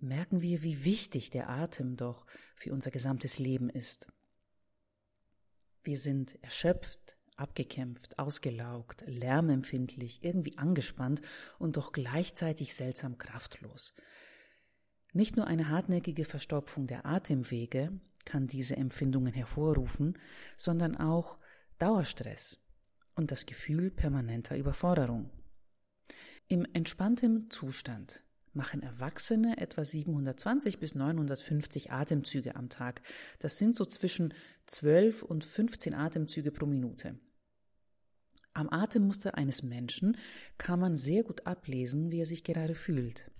merken 0.00 0.42
wir, 0.42 0.62
wie 0.62 0.84
wichtig 0.84 1.30
der 1.30 1.48
Atem 1.48 1.96
doch 1.96 2.26
für 2.56 2.72
unser 2.72 2.90
gesamtes 2.90 3.38
Leben 3.38 3.70
ist. 3.70 4.08
Wir 5.82 5.96
sind 5.96 6.42
erschöpft, 6.42 7.18
abgekämpft, 7.36 8.18
ausgelaugt, 8.18 9.04
lärmempfindlich, 9.06 10.22
irgendwie 10.22 10.58
angespannt 10.58 11.22
und 11.58 11.76
doch 11.76 11.92
gleichzeitig 11.92 12.74
seltsam 12.74 13.18
kraftlos. 13.18 13.94
Nicht 15.12 15.36
nur 15.36 15.46
eine 15.46 15.68
hartnäckige 15.68 16.24
Verstopfung 16.24 16.86
der 16.86 17.04
Atemwege 17.04 18.00
kann 18.24 18.46
diese 18.46 18.76
Empfindungen 18.76 19.34
hervorrufen, 19.34 20.18
sondern 20.56 20.96
auch 20.96 21.38
Dauerstress 21.78 22.58
und 23.14 23.30
das 23.30 23.46
Gefühl 23.46 23.90
permanenter 23.90 24.56
Überforderung. 24.56 25.30
Im 26.48 26.66
entspannten 26.72 27.50
Zustand 27.50 28.22
machen 28.54 28.82
Erwachsene 28.82 29.58
etwa 29.58 29.84
720 29.84 30.78
bis 30.78 30.94
950 30.94 31.90
Atemzüge 31.90 32.56
am 32.56 32.68
Tag. 32.68 33.02
Das 33.38 33.58
sind 33.58 33.74
so 33.74 33.84
zwischen 33.84 34.34
12 34.66 35.22
und 35.22 35.44
15 35.44 35.94
Atemzüge 35.94 36.50
pro 36.50 36.66
Minute. 36.66 37.18
Am 38.54 38.68
Atemmuster 38.70 39.36
eines 39.36 39.62
Menschen 39.62 40.18
kann 40.58 40.78
man 40.78 40.94
sehr 40.94 41.22
gut 41.22 41.46
ablesen, 41.46 42.10
wie 42.10 42.20
er 42.20 42.26
sich 42.26 42.44
gerade 42.44 42.74
fühlt. 42.74 43.30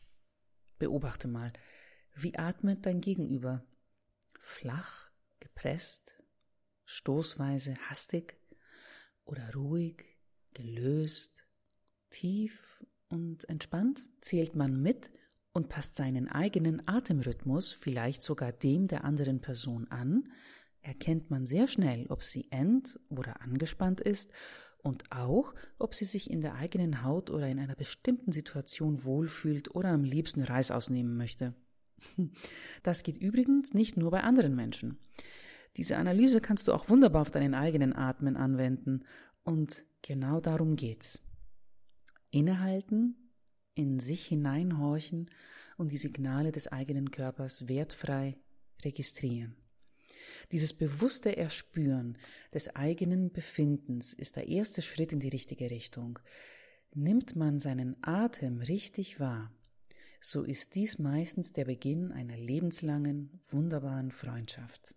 Beobachte 0.79 1.29
mal, 1.29 1.53
wie 2.15 2.37
atmet 2.39 2.87
dein 2.87 3.01
Gegenüber? 3.01 3.65
Flach, 4.41 5.11
gepresst, 5.39 6.23
stoßweise, 6.87 7.75
hastig 7.89 8.37
oder 9.25 9.53
ruhig, 9.55 10.05
gelöst, 10.55 11.47
tief 12.11 12.72
und 13.13 13.49
entspannt? 13.49 14.09
Zählt 14.21 14.57
man 14.57 14.81
mit 14.83 15.11
und 15.53 15.69
passt 15.69 15.95
seinen 15.97 16.29
eigenen 16.29 16.83
Atemrhythmus, 16.89 17.73
vielleicht 17.73 18.23
sogar 18.23 18.53
dem 18.53 18.89
der 18.89 19.05
anderen 19.05 19.41
Person 19.41 19.87
an, 19.91 20.29
erkennt 20.81 21.31
man 21.31 21.47
sehr 21.47 21.69
schnell, 21.69 22.07
ob 22.09 22.25
sie 22.25 22.51
ent- 22.51 22.99
oder 23.09 23.41
angespannt 23.43 24.01
ist 24.01 24.33
und 24.79 25.05
auch, 25.13 25.55
ob 25.79 25.95
sie 25.95 26.07
sich 26.07 26.31
in 26.31 26.41
der 26.41 26.55
eigenen 26.55 27.05
Haut 27.05 27.31
oder 27.31 27.49
in 27.49 27.61
einer 27.61 27.77
bestimmten 27.77 28.33
Situation 28.33 29.05
wohlfühlt 29.05 29.75
oder 29.75 29.91
am 29.91 30.03
liebsten 30.03 30.43
Reis 30.43 30.71
ausnehmen 30.71 31.17
möchte. 31.17 31.55
Das 32.83 33.05
geht 33.05 33.17
übrigens 33.17 33.75
nicht 33.75 33.97
nur 33.97 34.11
bei 34.11 34.25
anderen 34.25 34.57
Menschen. 34.57 34.99
Diese 35.77 35.97
Analyse 35.99 36.41
kannst 36.41 36.67
du 36.67 36.73
auch 36.73 36.89
wunderbar 36.89 37.23
auf 37.23 37.31
deinen 37.31 37.55
eigenen 37.55 37.95
Atmen 37.95 38.37
anwenden 38.37 39.05
und 39.45 39.85
genau 40.03 40.41
darum 40.41 40.75
geht's 40.75 41.21
innehalten, 42.33 43.17
in 43.75 44.01
sich 44.01 44.27
hineinhorchen 44.27 45.31
und 45.77 45.93
die 45.93 45.97
Signale 45.97 46.53
des 46.53 46.69
eigenen 46.69 47.11
Körpers 47.11 47.69
wertfrei 47.69 48.37
registrieren. 48.85 49.57
Dieses 50.51 50.75
bewusste 50.75 51.37
Erspüren 51.37 52.19
des 52.53 52.75
eigenen 52.75 53.33
Befindens 53.33 54.13
ist 54.13 54.37
der 54.37 54.49
erste 54.49 54.83
Schritt 54.83 55.13
in 55.13 55.21
die 55.21 55.29
richtige 55.29 55.71
Richtung. 55.71 56.19
Nimmt 56.95 57.37
man 57.37 57.61
seinen 57.61 57.97
Atem 58.03 58.59
richtig 58.59 59.19
wahr, 59.19 59.53
so 60.21 60.45
ist 60.45 60.77
dies 60.77 60.99
meistens 60.99 61.53
der 61.53 61.65
Beginn 61.65 62.13
einer 62.13 62.37
lebenslangen, 62.37 63.41
wunderbaren 63.51 64.13
Freundschaft. 64.13 64.95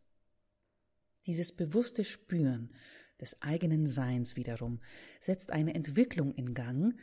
Dieses 1.26 1.52
bewusste 1.52 2.04
Spüren 2.04 2.72
des 3.20 3.42
eigenen 3.42 3.88
Seins 3.88 4.36
wiederum 4.36 4.82
setzt 5.20 5.52
eine 5.52 5.74
Entwicklung 5.74 6.32
in 6.34 6.54
Gang, 6.54 6.96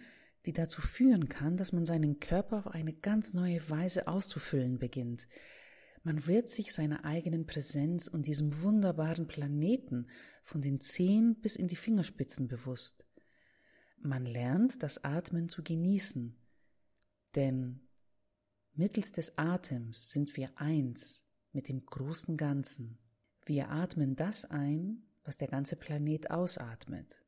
die 0.47 0.53
dazu 0.53 0.81
führen 0.81 1.29
kann, 1.29 1.57
dass 1.57 1.73
man 1.73 1.87
seinen 1.87 2.19
Körper 2.19 2.59
auf 2.59 2.67
eine 2.69 2.93
ganz 2.93 3.33
neue 3.33 3.69
Weise 3.71 4.09
auszufüllen 4.09 4.79
beginnt. 4.79 5.29
Man 6.03 6.27
wird 6.27 6.49
sich 6.49 6.73
seiner 6.73 7.05
eigenen 7.05 7.47
Präsenz 7.47 8.09
und 8.09 8.27
diesem 8.27 8.63
wunderbaren 8.63 9.29
Planeten 9.29 10.09
von 10.43 10.61
den 10.61 10.81
Zehen 10.81 11.37
bis 11.41 11.55
in 11.55 11.69
die 11.69 11.77
Fingerspitzen 11.77 12.49
bewusst. 12.49 13.07
Man 13.99 14.25
lernt, 14.25 14.83
das 14.83 15.05
Atmen 15.05 15.49
zu 15.49 15.63
genießen, 15.63 16.37
denn 17.37 17.87
mittels 18.75 19.13
des 19.13 19.39
Atems 19.39 20.11
sind 20.11 20.37
wir 20.37 20.51
eins 20.59 21.25
mit 21.53 21.69
dem 21.69 21.87
großen 21.87 22.37
Ganzen. 22.37 22.99
Wir 23.45 23.71
atmen 23.71 24.17
das 24.17 24.45
ein, 24.45 25.05
was 25.23 25.37
der 25.37 25.49
ganze 25.49 25.77
Planet 25.77 26.33
ausatmet. 26.33 27.23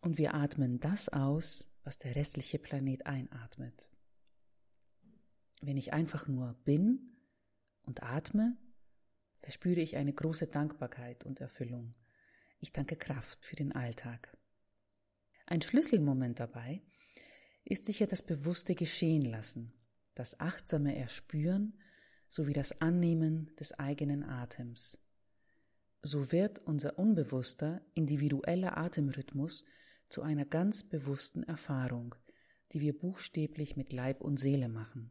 Und 0.00 0.16
wir 0.16 0.34
atmen 0.34 0.80
das 0.80 1.10
aus, 1.10 1.68
was 1.86 1.98
der 1.98 2.16
restliche 2.16 2.58
Planet 2.58 3.06
einatmet. 3.06 3.88
Wenn 5.62 5.76
ich 5.76 5.92
einfach 5.92 6.26
nur 6.26 6.54
bin 6.64 7.16
und 7.82 8.02
atme, 8.02 8.58
verspüre 9.38 9.80
ich 9.80 9.96
eine 9.96 10.12
große 10.12 10.48
Dankbarkeit 10.48 11.24
und 11.24 11.40
Erfüllung. 11.40 11.94
Ich 12.58 12.72
danke 12.72 12.96
Kraft 12.96 13.44
für 13.44 13.54
den 13.54 13.70
Alltag. 13.70 14.36
Ein 15.46 15.62
Schlüsselmoment 15.62 16.40
dabei 16.40 16.82
ist 17.64 17.86
sicher 17.86 18.08
das 18.08 18.24
bewusste 18.24 18.74
Geschehen 18.74 19.24
lassen, 19.24 19.72
das 20.14 20.40
achtsame 20.40 20.96
Erspüren 20.96 21.78
sowie 22.28 22.52
das 22.52 22.80
Annehmen 22.80 23.54
des 23.60 23.72
eigenen 23.78 24.24
Atems. 24.24 24.98
So 26.02 26.32
wird 26.32 26.58
unser 26.58 26.98
unbewusster, 26.98 27.80
individueller 27.94 28.76
Atemrhythmus 28.76 29.64
zu 30.08 30.22
einer 30.22 30.44
ganz 30.44 30.84
bewussten 30.84 31.42
Erfahrung, 31.42 32.14
die 32.72 32.80
wir 32.80 32.96
buchstäblich 32.96 33.76
mit 33.76 33.92
Leib 33.92 34.20
und 34.20 34.38
Seele 34.38 34.68
machen. 34.68 35.10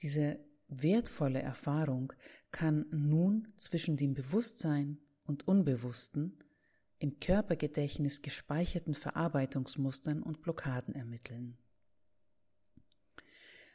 Diese 0.00 0.38
wertvolle 0.68 1.42
Erfahrung 1.42 2.12
kann 2.52 2.86
nun 2.90 3.46
zwischen 3.56 3.96
dem 3.96 4.14
Bewusstsein 4.14 4.98
und 5.24 5.48
Unbewussten 5.48 6.38
im 6.98 7.18
Körpergedächtnis 7.20 8.22
gespeicherten 8.22 8.94
Verarbeitungsmustern 8.94 10.22
und 10.22 10.42
Blockaden 10.42 10.94
ermitteln. 10.94 11.58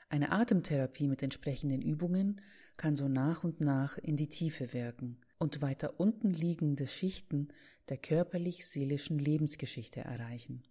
Eine 0.10 0.32
Atemtherapie 0.32 1.08
mit 1.08 1.24
entsprechenden 1.24 1.82
Übungen 1.82 2.42
kann 2.78 2.96
so 2.96 3.08
nach 3.08 3.44
und 3.44 3.62
nach 3.62 3.98
in 3.98 4.16
die 4.16 4.30
Tiefe 4.30 4.74
wirken 4.74 5.20
und 5.44 5.62
weiter 5.62 6.00
unten 6.00 6.32
liegende 6.32 6.88
Schichten 6.88 7.50
der 7.90 7.98
körperlich-seelischen 7.98 9.20
Lebensgeschichte 9.20 10.00
erreichen. 10.00 10.64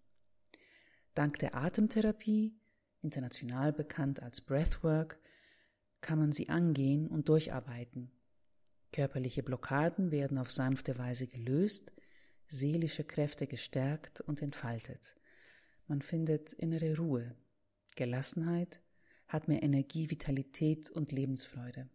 Dank 1.13 1.39
der 1.41 1.55
Atemtherapie, 1.55 2.59
international 3.03 3.75
bekannt 3.75 4.23
als 4.23 4.41
Breathwork, 4.41 5.21
kann 6.01 6.19
man 6.19 6.33
sie 6.33 6.49
angehen 6.49 7.07
und 7.07 7.29
durcharbeiten. 7.29 8.11
Körperliche 8.93 9.43
Blockaden 9.43 10.11
werden 10.11 10.39
auf 10.39 10.51
sanfte 10.51 10.97
Weise 10.97 11.27
gelöst, 11.27 11.93
seelische 12.49 13.05
Kräfte 13.05 13.47
gestärkt 13.47 14.23
und 14.23 14.41
entfaltet. 14.41 15.17
Man 15.87 16.01
findet 16.01 16.55
innere 16.55 16.97
Ruhe, 16.97 17.37
Gelassenheit, 17.95 18.81
hat 19.29 19.49
mehr 19.49 19.63
Energie, 19.63 20.09
Vitalität 20.09 20.91
und 20.91 21.13
Lebensfreude. 21.13 21.91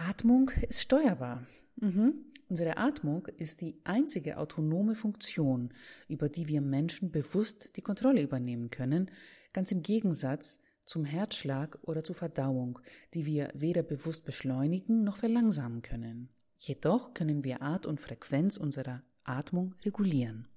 Atmung 0.00 0.50
ist 0.68 0.80
steuerbar. 0.80 1.46
Mhm. 1.76 2.14
Unsere 2.48 2.78
Atmung 2.78 3.26
ist 3.36 3.60
die 3.60 3.76
einzige 3.84 4.38
autonome 4.38 4.94
Funktion, 4.94 5.72
über 6.08 6.28
die 6.28 6.48
wir 6.48 6.60
Menschen 6.60 7.12
bewusst 7.12 7.76
die 7.76 7.82
Kontrolle 7.82 8.22
übernehmen 8.22 8.70
können, 8.70 9.10
ganz 9.52 9.70
im 9.70 9.82
Gegensatz 9.82 10.58
zum 10.84 11.04
Herzschlag 11.04 11.78
oder 11.82 12.02
zur 12.02 12.16
Verdauung, 12.16 12.80
die 13.14 13.26
wir 13.26 13.50
weder 13.54 13.82
bewusst 13.82 14.24
beschleunigen 14.24 15.04
noch 15.04 15.18
verlangsamen 15.18 15.82
können. 15.82 16.30
Jedoch 16.56 17.14
können 17.14 17.44
wir 17.44 17.62
Art 17.62 17.86
und 17.86 18.00
Frequenz 18.00 18.56
unserer 18.56 19.02
Atmung 19.22 19.74
regulieren. 19.84 20.48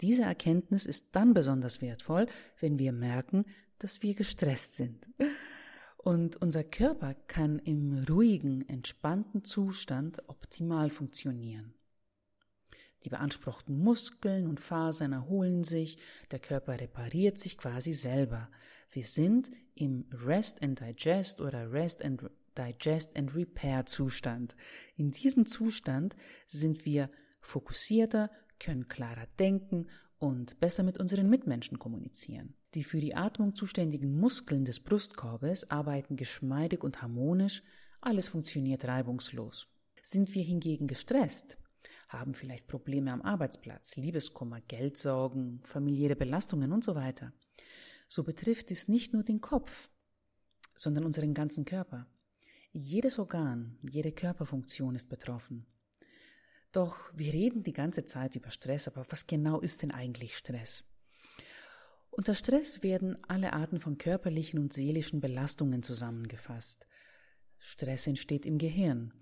Diese 0.00 0.22
Erkenntnis 0.22 0.86
ist 0.86 1.08
dann 1.12 1.34
besonders 1.34 1.80
wertvoll, 1.80 2.26
wenn 2.58 2.78
wir 2.78 2.92
merken, 2.92 3.44
dass 3.78 4.02
wir 4.02 4.14
gestresst 4.14 4.74
sind. 4.76 5.06
Und 6.02 6.40
unser 6.40 6.64
Körper 6.64 7.14
kann 7.26 7.58
im 7.58 8.04
ruhigen, 8.08 8.66
entspannten 8.68 9.44
Zustand 9.44 10.22
optimal 10.28 10.88
funktionieren. 10.88 11.74
Die 13.04 13.10
beanspruchten 13.10 13.78
Muskeln 13.78 14.46
und 14.46 14.60
Fasern 14.60 15.12
erholen 15.12 15.62
sich, 15.62 15.98
der 16.30 16.38
Körper 16.38 16.80
repariert 16.80 17.38
sich 17.38 17.58
quasi 17.58 17.92
selber. 17.92 18.50
Wir 18.90 19.04
sind 19.04 19.50
im 19.74 20.06
Rest 20.10 20.62
and 20.62 20.80
Digest 20.80 21.42
oder 21.42 21.70
Rest 21.70 22.02
and 22.02 22.30
Digest 22.56 23.14
and 23.16 23.34
Repair 23.34 23.84
Zustand. 23.84 24.56
In 24.96 25.10
diesem 25.10 25.44
Zustand 25.44 26.16
sind 26.46 26.86
wir 26.86 27.10
fokussierter, 27.42 28.30
können 28.58 28.88
klarer 28.88 29.26
denken 29.38 29.86
und 30.20 30.60
besser 30.60 30.82
mit 30.82 30.98
unseren 30.98 31.28
Mitmenschen 31.28 31.78
kommunizieren. 31.78 32.54
Die 32.74 32.84
für 32.84 33.00
die 33.00 33.16
Atmung 33.16 33.54
zuständigen 33.54 34.20
Muskeln 34.20 34.64
des 34.64 34.78
Brustkorbes 34.78 35.70
arbeiten 35.70 36.14
geschmeidig 36.14 36.84
und 36.84 37.02
harmonisch, 37.02 37.64
alles 38.00 38.28
funktioniert 38.28 38.84
reibungslos. 38.84 39.66
Sind 40.02 40.32
wir 40.34 40.42
hingegen 40.42 40.86
gestresst, 40.86 41.56
haben 42.08 42.34
vielleicht 42.34 42.68
Probleme 42.68 43.12
am 43.12 43.22
Arbeitsplatz, 43.22 43.96
Liebeskummer, 43.96 44.60
Geldsorgen, 44.60 45.60
familiäre 45.64 46.16
Belastungen 46.16 46.72
und 46.72 46.84
so 46.84 46.94
weiter, 46.94 47.32
so 48.06 48.22
betrifft 48.22 48.70
es 48.70 48.88
nicht 48.88 49.14
nur 49.14 49.22
den 49.22 49.40
Kopf, 49.40 49.88
sondern 50.74 51.04
unseren 51.04 51.32
ganzen 51.32 51.64
Körper. 51.64 52.06
Jedes 52.72 53.18
Organ, 53.18 53.78
jede 53.82 54.12
Körperfunktion 54.12 54.94
ist 54.94 55.08
betroffen. 55.08 55.66
Doch 56.72 56.96
wir 57.14 57.32
reden 57.32 57.62
die 57.62 57.72
ganze 57.72 58.04
Zeit 58.04 58.36
über 58.36 58.50
Stress, 58.50 58.86
aber 58.86 59.04
was 59.08 59.26
genau 59.26 59.60
ist 59.60 59.82
denn 59.82 59.90
eigentlich 59.90 60.36
Stress? 60.36 60.84
Unter 62.10 62.34
Stress 62.34 62.82
werden 62.82 63.18
alle 63.28 63.52
Arten 63.52 63.80
von 63.80 63.98
körperlichen 63.98 64.58
und 64.58 64.72
seelischen 64.72 65.20
Belastungen 65.20 65.82
zusammengefasst. 65.82 66.86
Stress 67.58 68.06
entsteht 68.06 68.46
im 68.46 68.58
Gehirn. 68.58 69.12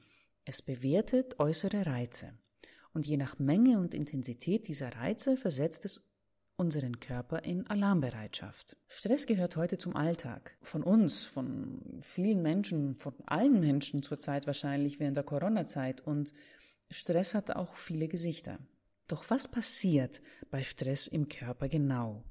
Es 0.44 0.62
bewertet 0.62 1.38
äußere 1.38 1.86
Reize. 1.86 2.32
Und 2.92 3.06
je 3.06 3.16
nach 3.16 3.38
Menge 3.38 3.78
und 3.78 3.94
Intensität 3.94 4.68
dieser 4.68 4.94
Reize 4.96 5.36
versetzt 5.36 5.84
es 5.84 6.02
unseren 6.56 6.98
Körper 6.98 7.44
in 7.44 7.66
Alarmbereitschaft. 7.68 8.76
Stress 8.88 9.26
gehört 9.26 9.56
heute 9.56 9.78
zum 9.78 9.94
Alltag. 9.94 10.56
Von 10.62 10.82
uns, 10.82 11.24
von 11.24 11.80
vielen 12.00 12.42
Menschen, 12.42 12.96
von 12.96 13.14
allen 13.26 13.60
Menschen 13.60 14.02
zurzeit 14.02 14.46
wahrscheinlich 14.46 14.98
während 14.98 15.16
der 15.16 15.24
Corona-Zeit. 15.24 16.00
Und 16.00 16.32
Stress 16.90 17.34
hat 17.34 17.50
auch 17.50 17.74
viele 17.74 18.08
Gesichter. 18.08 18.58
Doch 19.08 19.28
was 19.30 19.48
passiert 19.48 20.20
bei 20.50 20.62
Stress 20.62 21.06
im 21.06 21.28
Körper 21.28 21.68
genau? 21.68 22.24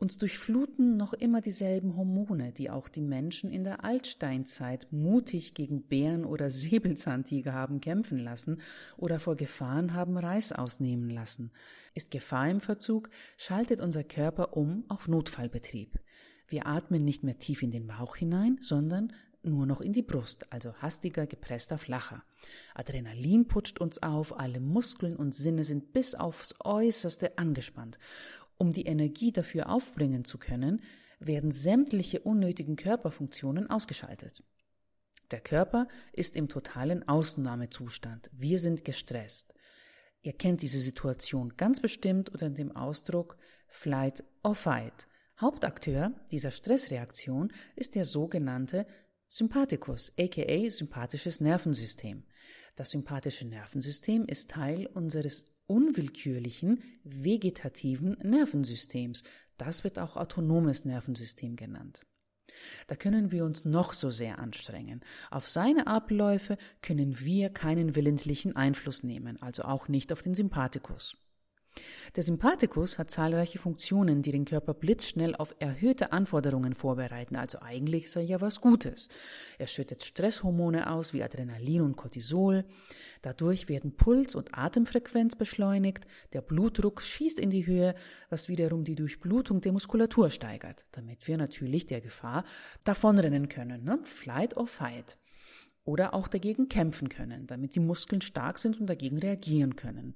Uns 0.00 0.16
durchfluten 0.16 0.96
noch 0.96 1.12
immer 1.12 1.40
dieselben 1.40 1.96
Hormone, 1.96 2.52
die 2.52 2.70
auch 2.70 2.88
die 2.88 3.02
Menschen 3.02 3.50
in 3.50 3.64
der 3.64 3.84
Altsteinzeit 3.84 4.86
mutig 4.92 5.54
gegen 5.54 5.82
Bären 5.82 6.24
oder 6.24 6.50
Säbelzahntiger 6.50 7.52
haben 7.52 7.80
kämpfen 7.80 8.18
lassen 8.18 8.60
oder 8.96 9.18
vor 9.18 9.34
Gefahren 9.34 9.94
haben 9.94 10.16
Reis 10.16 10.52
ausnehmen 10.52 11.10
lassen. 11.10 11.50
Ist 11.94 12.12
Gefahr 12.12 12.48
im 12.48 12.60
Verzug, 12.60 13.10
schaltet 13.36 13.80
unser 13.80 14.04
Körper 14.04 14.56
um 14.56 14.84
auf 14.88 15.08
Notfallbetrieb. 15.08 15.98
Wir 16.46 16.66
atmen 16.66 17.04
nicht 17.04 17.24
mehr 17.24 17.38
tief 17.38 17.62
in 17.62 17.72
den 17.72 17.88
Bauch 17.88 18.16
hinein, 18.16 18.56
sondern 18.60 19.12
nur 19.42 19.66
noch 19.66 19.80
in 19.80 19.92
die 19.92 20.02
Brust, 20.02 20.52
also 20.52 20.74
hastiger, 20.74 21.26
gepresster, 21.26 21.78
flacher. 21.78 22.22
Adrenalin 22.74 23.46
putscht 23.46 23.80
uns 23.80 24.02
auf, 24.02 24.38
alle 24.38 24.60
Muskeln 24.60 25.16
und 25.16 25.34
Sinne 25.34 25.64
sind 25.64 25.92
bis 25.92 26.14
aufs 26.14 26.54
äußerste 26.60 27.38
angespannt. 27.38 27.98
Um 28.56 28.72
die 28.72 28.86
Energie 28.86 29.32
dafür 29.32 29.70
aufbringen 29.70 30.24
zu 30.24 30.38
können, 30.38 30.82
werden 31.20 31.50
sämtliche 31.50 32.20
unnötigen 32.20 32.76
Körperfunktionen 32.76 33.70
ausgeschaltet. 33.70 34.42
Der 35.30 35.40
Körper 35.40 35.88
ist 36.12 36.36
im 36.36 36.48
totalen 36.48 37.06
Ausnahmezustand. 37.06 38.30
Wir 38.32 38.58
sind 38.58 38.84
gestresst. 38.84 39.52
Ihr 40.22 40.32
kennt 40.32 40.62
diese 40.62 40.80
Situation 40.80 41.56
ganz 41.56 41.80
bestimmt 41.80 42.30
unter 42.30 42.50
dem 42.50 42.74
Ausdruck 42.74 43.36
Flight 43.68 44.24
or 44.42 44.54
Fight. 44.54 45.06
Hauptakteur 45.40 46.12
dieser 46.30 46.50
Stressreaktion 46.50 47.52
ist 47.76 47.94
der 47.94 48.04
sogenannte 48.04 48.86
Sympathikus, 49.30 50.14
aka 50.18 50.70
sympathisches 50.70 51.40
Nervensystem. 51.42 52.24
Das 52.76 52.90
sympathische 52.90 53.46
Nervensystem 53.46 54.24
ist 54.24 54.50
Teil 54.50 54.86
unseres 54.86 55.44
unwillkürlichen 55.66 56.82
vegetativen 57.04 58.16
Nervensystems. 58.22 59.24
Das 59.58 59.84
wird 59.84 59.98
auch 59.98 60.16
autonomes 60.16 60.86
Nervensystem 60.86 61.56
genannt. 61.56 62.06
Da 62.86 62.96
können 62.96 63.30
wir 63.30 63.44
uns 63.44 63.66
noch 63.66 63.92
so 63.92 64.10
sehr 64.10 64.38
anstrengen. 64.38 65.00
Auf 65.30 65.46
seine 65.46 65.88
Abläufe 65.88 66.56
können 66.80 67.20
wir 67.20 67.50
keinen 67.50 67.96
willentlichen 67.96 68.56
Einfluss 68.56 69.02
nehmen, 69.02 69.40
also 69.42 69.64
auch 69.64 69.88
nicht 69.88 70.10
auf 70.10 70.22
den 70.22 70.34
Sympathikus. 70.34 71.18
Der 72.16 72.22
Sympathikus 72.22 72.98
hat 72.98 73.10
zahlreiche 73.10 73.58
Funktionen, 73.58 74.22
die 74.22 74.32
den 74.32 74.44
Körper 74.44 74.74
blitzschnell 74.74 75.34
auf 75.36 75.54
erhöhte 75.58 76.12
Anforderungen 76.12 76.74
vorbereiten, 76.74 77.36
also 77.36 77.58
eigentlich 77.60 78.10
sei 78.10 78.22
ja 78.22 78.40
was 78.40 78.60
Gutes. 78.60 79.08
Er 79.58 79.66
schüttet 79.66 80.04
Stresshormone 80.04 80.90
aus 80.90 81.12
wie 81.12 81.22
Adrenalin 81.22 81.82
und 81.82 81.96
Cortisol. 81.96 82.64
Dadurch 83.22 83.68
werden 83.68 83.96
Puls 83.96 84.34
und 84.34 84.56
Atemfrequenz 84.56 85.36
beschleunigt, 85.36 86.06
der 86.32 86.40
Blutdruck 86.40 87.02
schießt 87.02 87.38
in 87.38 87.50
die 87.50 87.66
Höhe, 87.66 87.94
was 88.30 88.48
wiederum 88.48 88.84
die 88.84 88.94
Durchblutung 88.94 89.60
der 89.60 89.72
Muskulatur 89.72 90.30
steigert, 90.30 90.86
damit 90.92 91.26
wir 91.28 91.36
natürlich 91.36 91.86
der 91.86 92.00
Gefahr 92.00 92.44
davonrennen 92.84 93.48
können, 93.48 93.84
ne? 93.84 93.98
Flight 94.04 94.56
or 94.56 94.66
Fight. 94.66 95.18
Oder 95.84 96.12
auch 96.12 96.28
dagegen 96.28 96.68
kämpfen 96.68 97.08
können, 97.08 97.46
damit 97.46 97.74
die 97.74 97.80
Muskeln 97.80 98.20
stark 98.20 98.58
sind 98.58 98.78
und 98.78 98.86
dagegen 98.88 99.18
reagieren 99.18 99.74
können. 99.74 100.14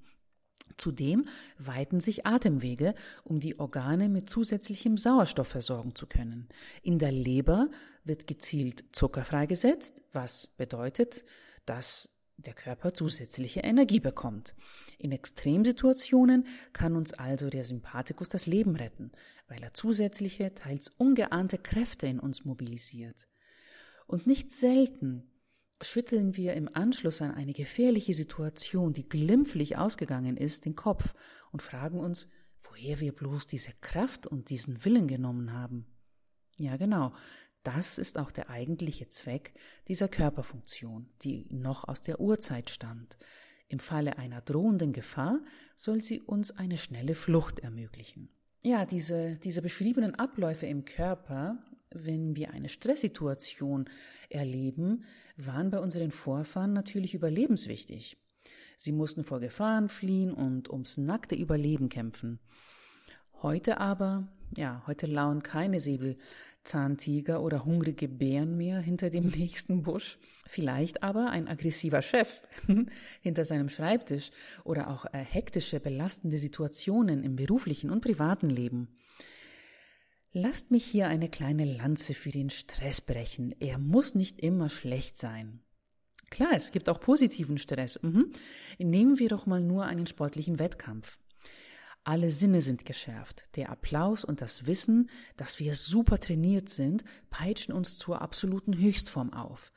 Zudem 0.76 1.26
weiten 1.58 2.00
sich 2.00 2.26
Atemwege, 2.26 2.94
um 3.24 3.40
die 3.40 3.58
Organe 3.58 4.08
mit 4.08 4.28
zusätzlichem 4.28 4.96
Sauerstoff 4.96 5.48
versorgen 5.48 5.94
zu 5.94 6.06
können. 6.06 6.48
In 6.82 6.98
der 6.98 7.12
Leber 7.12 7.68
wird 8.04 8.26
gezielt 8.26 8.84
Zucker 8.92 9.24
freigesetzt, 9.24 10.02
was 10.12 10.48
bedeutet, 10.56 11.24
dass 11.66 12.10
der 12.36 12.54
Körper 12.54 12.92
zusätzliche 12.94 13.60
Energie 13.60 14.00
bekommt. 14.00 14.54
In 14.98 15.12
Extremsituationen 15.12 16.46
kann 16.72 16.96
uns 16.96 17.12
also 17.12 17.50
der 17.50 17.64
Sympathikus 17.64 18.28
das 18.28 18.46
Leben 18.46 18.76
retten, 18.76 19.12
weil 19.48 19.62
er 19.62 19.74
zusätzliche, 19.74 20.54
teils 20.54 20.88
ungeahnte 20.88 21.58
Kräfte 21.58 22.06
in 22.06 22.18
uns 22.18 22.44
mobilisiert. 22.44 23.28
Und 24.06 24.26
nicht 24.26 24.50
selten 24.52 25.31
schütteln 25.82 26.36
wir 26.36 26.54
im 26.54 26.68
Anschluss 26.72 27.22
an 27.22 27.32
eine 27.32 27.52
gefährliche 27.52 28.14
Situation, 28.14 28.92
die 28.92 29.08
glimpflich 29.08 29.76
ausgegangen 29.76 30.36
ist, 30.36 30.64
den 30.64 30.76
Kopf 30.76 31.14
und 31.50 31.62
fragen 31.62 31.98
uns, 31.98 32.28
woher 32.62 33.00
wir 33.00 33.12
bloß 33.12 33.46
diese 33.46 33.72
Kraft 33.80 34.26
und 34.26 34.50
diesen 34.50 34.84
Willen 34.84 35.06
genommen 35.06 35.52
haben. 35.52 35.86
Ja, 36.58 36.76
genau, 36.76 37.12
das 37.62 37.98
ist 37.98 38.18
auch 38.18 38.30
der 38.30 38.50
eigentliche 38.50 39.08
Zweck 39.08 39.54
dieser 39.88 40.08
Körperfunktion, 40.08 41.08
die 41.22 41.46
noch 41.50 41.86
aus 41.86 42.02
der 42.02 42.20
Urzeit 42.20 42.70
stammt. 42.70 43.18
Im 43.68 43.78
Falle 43.78 44.18
einer 44.18 44.40
drohenden 44.40 44.92
Gefahr 44.92 45.40
soll 45.76 46.02
sie 46.02 46.20
uns 46.20 46.50
eine 46.50 46.76
schnelle 46.76 47.14
Flucht 47.14 47.60
ermöglichen. 47.60 48.28
Ja, 48.64 48.86
diese, 48.86 49.36
diese 49.38 49.62
beschriebenen 49.62 50.14
Abläufe 50.14 50.66
im 50.66 50.84
Körper 50.84 51.58
wenn 51.94 52.36
wir 52.36 52.52
eine 52.52 52.68
Stresssituation 52.68 53.88
erleben, 54.28 55.04
waren 55.36 55.70
bei 55.70 55.78
unseren 55.78 56.10
Vorfahren 56.10 56.72
natürlich 56.72 57.14
überlebenswichtig. 57.14 58.16
Sie 58.76 58.92
mussten 58.92 59.24
vor 59.24 59.40
Gefahren 59.40 59.88
fliehen 59.88 60.32
und 60.32 60.70
ums 60.70 60.96
nackte 60.96 61.34
Überleben 61.34 61.88
kämpfen. 61.88 62.40
Heute 63.42 63.78
aber, 63.78 64.28
ja, 64.56 64.84
heute 64.86 65.06
lauern 65.06 65.42
keine 65.42 65.80
Säbelzahntiger 65.80 67.42
oder 67.42 67.64
hungrige 67.64 68.06
Bären 68.06 68.56
mehr 68.56 68.78
hinter 68.78 69.10
dem 69.10 69.26
nächsten 69.36 69.82
Busch. 69.82 70.18
Vielleicht 70.46 71.02
aber 71.02 71.30
ein 71.30 71.48
aggressiver 71.48 72.02
Chef 72.02 72.42
hinter 73.20 73.44
seinem 73.44 73.68
Schreibtisch 73.68 74.30
oder 74.62 74.88
auch 74.88 75.06
äh, 75.06 75.18
hektische, 75.18 75.80
belastende 75.80 76.38
Situationen 76.38 77.24
im 77.24 77.34
beruflichen 77.34 77.90
und 77.90 78.00
privaten 78.00 78.48
Leben. 78.48 78.96
Lasst 80.32 80.70
mich 80.70 80.84
hier 80.84 81.08
eine 81.08 81.28
kleine 81.28 81.64
Lanze 81.64 82.14
für 82.14 82.30
den 82.30 82.48
Stress 82.48 83.00
brechen. 83.00 83.56
Er 83.58 83.78
muss 83.78 84.14
nicht 84.14 84.40
immer 84.40 84.68
schlecht 84.68 85.18
sein. 85.18 85.60
Klar, 86.30 86.52
es 86.54 86.70
gibt 86.70 86.88
auch 86.88 87.00
positiven 87.00 87.58
Stress. 87.58 87.98
Mhm. 88.02 88.32
Nehmen 88.78 89.18
wir 89.18 89.28
doch 89.28 89.46
mal 89.46 89.60
nur 89.60 89.84
einen 89.84 90.06
sportlichen 90.06 90.60
Wettkampf. 90.60 91.18
Alle 92.04 92.30
Sinne 92.30 92.62
sind 92.62 92.84
geschärft. 92.84 93.44
Der 93.54 93.70
Applaus 93.70 94.24
und 94.24 94.40
das 94.40 94.66
Wissen, 94.66 95.08
dass 95.36 95.60
wir 95.60 95.74
super 95.74 96.18
trainiert 96.18 96.68
sind, 96.68 97.04
peitschen 97.30 97.72
uns 97.72 97.96
zur 97.96 98.20
absoluten 98.20 98.76
Höchstform 98.76 99.32
auf. 99.32 99.72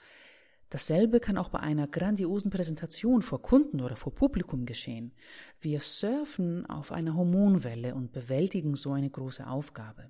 Dasselbe 0.69 1.19
kann 1.19 1.37
auch 1.37 1.49
bei 1.49 1.59
einer 1.59 1.87
grandiosen 1.87 2.49
Präsentation 2.49 3.21
vor 3.21 3.43
Kunden 3.43 3.79
oder 3.79 3.95
vor 3.95 4.15
Publikum 4.15 4.65
geschehen. 4.65 5.13
Wir 5.61 5.79
surfen 5.79 6.65
auf 6.65 6.91
einer 6.91 7.15
Hormonwelle 7.15 7.93
und 7.93 8.11
bewältigen 8.11 8.75
so 8.75 8.91
eine 8.91 9.09
große 9.09 9.45
Aufgabe. 9.45 10.09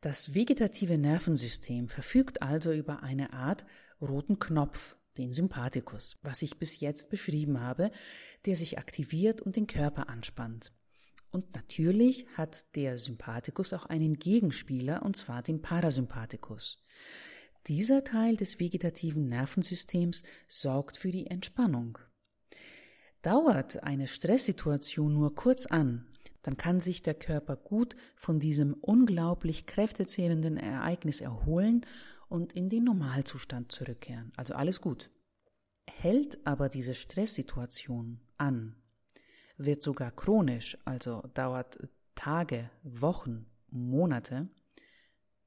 Das 0.00 0.34
vegetative 0.34 0.98
Nervensystem 0.98 1.88
verfügt 1.88 2.42
also 2.42 2.70
über 2.70 3.02
eine 3.02 3.32
Art 3.32 3.66
roten 4.00 4.38
Knopf, 4.38 4.96
den 5.18 5.32
Sympathikus, 5.32 6.16
was 6.22 6.42
ich 6.42 6.58
bis 6.58 6.78
jetzt 6.78 7.10
beschrieben 7.10 7.60
habe, 7.60 7.90
der 8.44 8.54
sich 8.54 8.78
aktiviert 8.78 9.42
und 9.42 9.56
den 9.56 9.66
Körper 9.66 10.08
anspannt. 10.08 10.72
Und 11.30 11.54
natürlich 11.54 12.26
hat 12.36 12.74
der 12.76 12.98
Sympathikus 12.98 13.72
auch 13.72 13.86
einen 13.86 14.14
Gegenspieler, 14.14 15.02
und 15.02 15.16
zwar 15.16 15.42
den 15.42 15.60
Parasympathikus. 15.60 16.82
Dieser 17.66 18.04
Teil 18.04 18.36
des 18.36 18.60
vegetativen 18.60 19.28
Nervensystems 19.28 20.22
sorgt 20.46 20.96
für 20.96 21.10
die 21.10 21.26
Entspannung. 21.26 21.98
Dauert 23.22 23.82
eine 23.82 24.06
Stresssituation 24.06 25.12
nur 25.12 25.34
kurz 25.34 25.66
an, 25.66 26.06
dann 26.46 26.56
kann 26.56 26.78
sich 26.78 27.02
der 27.02 27.14
Körper 27.14 27.56
gut 27.56 27.96
von 28.14 28.38
diesem 28.38 28.72
unglaublich 28.74 29.66
kräftezehrenden 29.66 30.56
Ereignis 30.56 31.20
erholen 31.20 31.84
und 32.28 32.52
in 32.52 32.68
den 32.68 32.84
Normalzustand 32.84 33.72
zurückkehren. 33.72 34.32
Also 34.36 34.54
alles 34.54 34.80
gut. 34.80 35.10
Hält 35.90 36.46
aber 36.46 36.68
diese 36.68 36.94
Stresssituation 36.94 38.20
an, 38.36 38.76
wird 39.56 39.82
sogar 39.82 40.10
chronisch, 40.10 40.76
also 40.84 41.22
dauert 41.34 41.78
Tage, 42.14 42.70
Wochen, 42.82 43.46
Monate, 43.70 44.48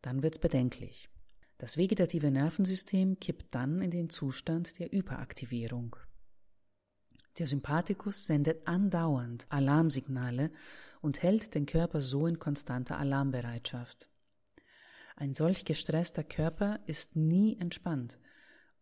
dann 0.01 0.23
wird's 0.23 0.39
bedenklich. 0.39 1.09
Das 1.57 1.77
vegetative 1.77 2.31
Nervensystem 2.31 3.19
kippt 3.19 3.53
dann 3.53 3.81
in 3.81 3.91
den 3.91 4.09
Zustand 4.09 4.79
der 4.79 4.93
Überaktivierung. 4.93 5.95
Der 7.37 7.47
Sympathikus 7.47 8.27
sendet 8.27 8.67
andauernd 8.67 9.45
Alarmsignale 9.49 10.51
und 11.01 11.21
hält 11.21 11.55
den 11.55 11.65
Körper 11.65 12.01
so 12.01 12.27
in 12.27 12.39
konstanter 12.39 12.97
Alarmbereitschaft. 12.97 14.09
Ein 15.15 15.35
solch 15.35 15.65
gestresster 15.65 16.23
Körper 16.23 16.79
ist 16.85 17.15
nie 17.15 17.57
entspannt 17.57 18.19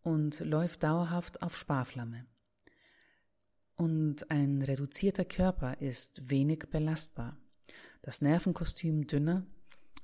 und 0.02 0.40
läuft 0.40 0.84
dauerhaft 0.84 1.42
auf 1.42 1.58
Sparflamme. 1.58 2.26
Und 3.78 4.32
ein 4.32 4.64
reduzierter 4.64 5.24
Körper 5.24 5.80
ist 5.80 6.30
wenig 6.30 6.66
belastbar. 6.72 7.38
Das 8.02 8.22
Nervenkostüm 8.22 9.06
dünner, 9.06 9.46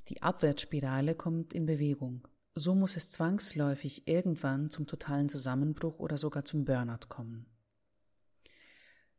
die 0.09 0.21
Abwärtsspirale 0.21 1.15
kommt 1.15 1.53
in 1.53 1.65
Bewegung. 1.65 2.27
So 2.53 2.75
muss 2.75 2.95
es 2.95 3.09
zwangsläufig 3.09 4.07
irgendwann 4.07 4.69
zum 4.69 4.86
totalen 4.86 5.27
Zusammenbruch 5.27 5.97
oder 5.97 6.17
sogar 6.17 6.45
zum 6.45 6.65
Burnout 6.65 7.07
kommen. 7.09 7.47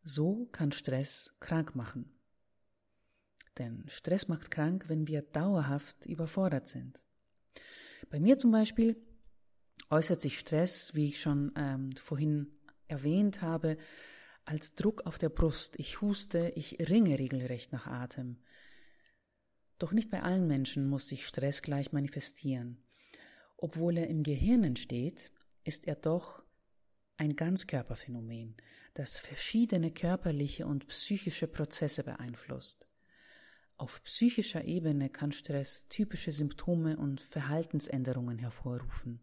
So 0.04 0.46
kann 0.52 0.70
Stress 0.70 1.34
krank 1.40 1.74
machen. 1.74 2.12
Denn 3.58 3.84
Stress 3.88 4.28
macht 4.28 4.52
krank, 4.52 4.84
wenn 4.88 5.08
wir 5.08 5.22
dauerhaft 5.22 6.06
überfordert 6.06 6.68
sind. 6.68 7.02
Bei 8.08 8.20
mir 8.20 8.38
zum 8.38 8.52
Beispiel 8.52 8.96
äußert 9.90 10.20
sich 10.20 10.38
Stress, 10.38 10.94
wie 10.94 11.06
ich 11.06 11.20
schon 11.20 11.52
ähm, 11.56 11.90
vorhin 11.96 12.52
erwähnt 12.86 13.42
habe, 13.42 13.78
als 14.44 14.74
Druck 14.74 15.06
auf 15.06 15.18
der 15.18 15.28
Brust. 15.28 15.78
Ich 15.78 16.00
huste, 16.00 16.52
ich 16.54 16.78
ringe 16.88 17.18
regelrecht 17.18 17.72
nach 17.72 17.86
Atem. 17.86 18.38
Doch 19.78 19.92
nicht 19.92 20.10
bei 20.10 20.22
allen 20.22 20.46
Menschen 20.46 20.88
muss 20.88 21.08
sich 21.08 21.26
Stress 21.26 21.62
gleich 21.62 21.92
manifestieren. 21.92 22.82
Obwohl 23.56 23.96
er 23.96 24.08
im 24.08 24.22
Gehirn 24.22 24.64
entsteht, 24.64 25.32
ist 25.64 25.86
er 25.86 25.96
doch 25.96 26.42
ein 27.16 27.36
Ganzkörperphänomen, 27.36 28.56
das 28.94 29.18
verschiedene 29.18 29.90
körperliche 29.90 30.66
und 30.66 30.86
psychische 30.88 31.46
Prozesse 31.46 32.04
beeinflusst. 32.04 32.88
Auf 33.76 34.02
psychischer 34.04 34.64
Ebene 34.64 35.10
kann 35.10 35.32
Stress 35.32 35.88
typische 35.88 36.32
Symptome 36.32 36.96
und 36.96 37.20
Verhaltensänderungen 37.20 38.38
hervorrufen. 38.38 39.20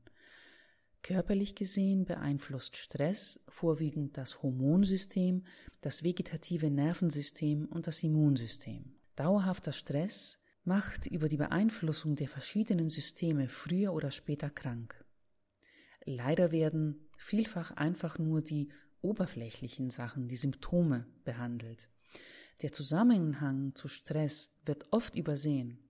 Körperlich 1.03 1.55
gesehen 1.55 2.05
beeinflusst 2.05 2.77
Stress 2.77 3.39
vorwiegend 3.47 4.17
das 4.17 4.43
Hormonsystem, 4.43 5.45
das 5.81 6.03
vegetative 6.03 6.69
Nervensystem 6.69 7.65
und 7.65 7.87
das 7.87 8.03
Immunsystem. 8.03 8.95
Dauerhafter 9.15 9.71
Stress 9.71 10.39
macht 10.63 11.07
über 11.07 11.27
die 11.27 11.37
Beeinflussung 11.37 12.15
der 12.15 12.27
verschiedenen 12.27 12.87
Systeme 12.87 13.49
früher 13.49 13.93
oder 13.93 14.11
später 14.11 14.51
krank. 14.51 15.03
Leider 16.05 16.51
werden 16.51 17.09
vielfach 17.17 17.71
einfach 17.71 18.19
nur 18.19 18.41
die 18.41 18.69
oberflächlichen 19.01 19.89
Sachen, 19.89 20.27
die 20.27 20.35
Symptome 20.35 21.07
behandelt. 21.23 21.89
Der 22.61 22.71
Zusammenhang 22.71 23.73
zu 23.73 23.87
Stress 23.87 24.53
wird 24.65 24.85
oft 24.91 25.15
übersehen. 25.15 25.89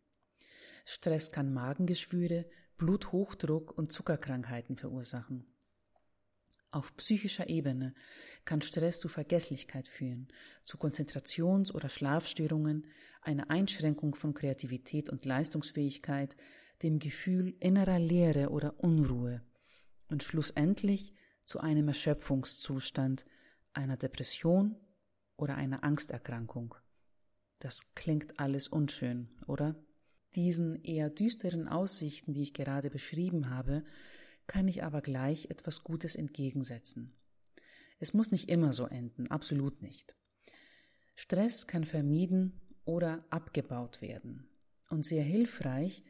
Stress 0.85 1.31
kann 1.31 1.53
Magengeschwüre, 1.53 2.45
Bluthochdruck 2.81 3.77
und 3.77 3.91
Zuckerkrankheiten 3.91 4.75
verursachen. 4.75 5.45
Auf 6.71 6.97
psychischer 6.97 7.47
Ebene 7.47 7.93
kann 8.43 8.63
Stress 8.63 8.99
zu 8.99 9.07
Vergesslichkeit 9.07 9.87
führen, 9.87 10.29
zu 10.63 10.77
Konzentrations- 10.77 11.71
oder 11.71 11.89
Schlafstörungen, 11.89 12.87
einer 13.21 13.51
Einschränkung 13.51 14.15
von 14.15 14.33
Kreativität 14.33 15.11
und 15.11 15.25
Leistungsfähigkeit, 15.25 16.35
dem 16.81 16.97
Gefühl 16.97 17.55
innerer 17.59 17.99
Leere 17.99 18.49
oder 18.49 18.79
Unruhe 18.79 19.43
und 20.07 20.23
schlussendlich 20.23 21.13
zu 21.45 21.59
einem 21.59 21.87
Erschöpfungszustand, 21.87 23.25
einer 23.73 23.95
Depression 23.95 24.75
oder 25.37 25.53
einer 25.53 25.83
Angsterkrankung. 25.83 26.73
Das 27.59 27.93
klingt 27.93 28.39
alles 28.39 28.69
unschön, 28.69 29.29
oder? 29.45 29.75
Diesen 30.35 30.81
eher 30.83 31.09
düsteren 31.09 31.67
Aussichten, 31.67 32.33
die 32.33 32.43
ich 32.43 32.53
gerade 32.53 32.89
beschrieben 32.89 33.49
habe, 33.49 33.83
kann 34.47 34.67
ich 34.67 34.83
aber 34.83 35.01
gleich 35.01 35.49
etwas 35.49 35.83
Gutes 35.83 36.15
entgegensetzen. 36.15 37.13
Es 37.99 38.13
muss 38.13 38.31
nicht 38.31 38.49
immer 38.49 38.73
so 38.73 38.87
enden, 38.87 39.27
absolut 39.27 39.81
nicht. 39.81 40.15
Stress 41.15 41.67
kann 41.67 41.83
vermieden 41.83 42.59
oder 42.85 43.25
abgebaut 43.29 44.01
werden. 44.01 44.47
Und 44.89 45.05
sehr 45.05 45.23
hilfreich 45.23 46.03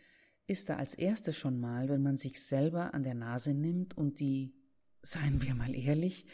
ist 0.48 0.70
da 0.70 0.78
als 0.78 0.94
erstes 0.94 1.38
schon 1.38 1.60
mal, 1.60 1.90
wenn 1.90 2.02
man 2.02 2.18
sich 2.18 2.42
selber 2.42 2.94
an 2.94 3.04
der 3.04 3.16
Nase 3.16 3.54
nimmt 3.54 3.98
und 3.98 4.20
die, 4.20 4.54
seien 5.02 5.42
wir 5.42 5.54
mal 5.54 5.76
ehrlich, 5.76 6.26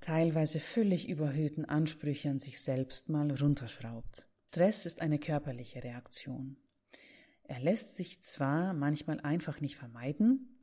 teilweise 0.00 0.60
völlig 0.60 1.08
überhöhten 1.08 1.64
Ansprüche 1.64 2.30
an 2.30 2.38
sich 2.38 2.60
selbst 2.60 3.08
mal 3.08 3.30
runterschraubt. 3.30 4.28
Stress 4.48 4.86
ist 4.86 5.00
eine 5.00 5.18
körperliche 5.18 5.82
Reaktion. 5.84 6.56
Er 7.48 7.58
lässt 7.58 7.96
sich 7.96 8.22
zwar 8.22 8.72
manchmal 8.72 9.20
einfach 9.20 9.60
nicht 9.60 9.76
vermeiden, 9.76 10.54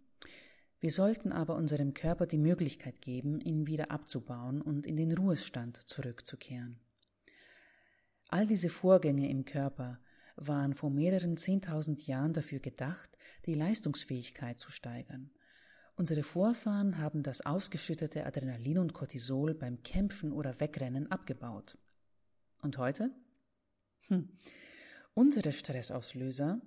wir 0.85 0.91
sollten 0.91 1.31
aber 1.31 1.55
unserem 1.55 1.95
Körper 1.95 2.27
die 2.27 2.37
Möglichkeit 2.37 3.01
geben, 3.01 3.39
ihn 3.41 3.65
wieder 3.65 3.89
abzubauen 3.89 4.61
und 4.61 4.85
in 4.85 4.97
den 4.97 5.11
Ruhestand 5.17 5.77
zurückzukehren. 5.77 6.79
All 8.27 8.45
diese 8.45 8.69
Vorgänge 8.69 9.27
im 9.29 9.45
Körper 9.45 9.99
waren 10.35 10.75
vor 10.75 10.91
mehreren 10.91 11.37
zehntausend 11.37 12.05
Jahren 12.05 12.33
dafür 12.33 12.59
gedacht, 12.59 13.17
die 13.47 13.55
Leistungsfähigkeit 13.55 14.59
zu 14.59 14.69
steigern. 14.69 15.31
Unsere 15.95 16.21
Vorfahren 16.21 16.99
haben 16.99 17.23
das 17.23 17.43
ausgeschüttete 17.43 18.23
Adrenalin 18.23 18.77
und 18.77 18.93
Cortisol 18.93 19.55
beim 19.55 19.81
Kämpfen 19.81 20.31
oder 20.31 20.59
Wegrennen 20.59 21.09
abgebaut. 21.09 21.79
Und 22.61 22.77
heute? 22.77 23.09
Hm. 24.09 24.29
Unsere 25.17 25.53
Stressauslöser 25.53 26.59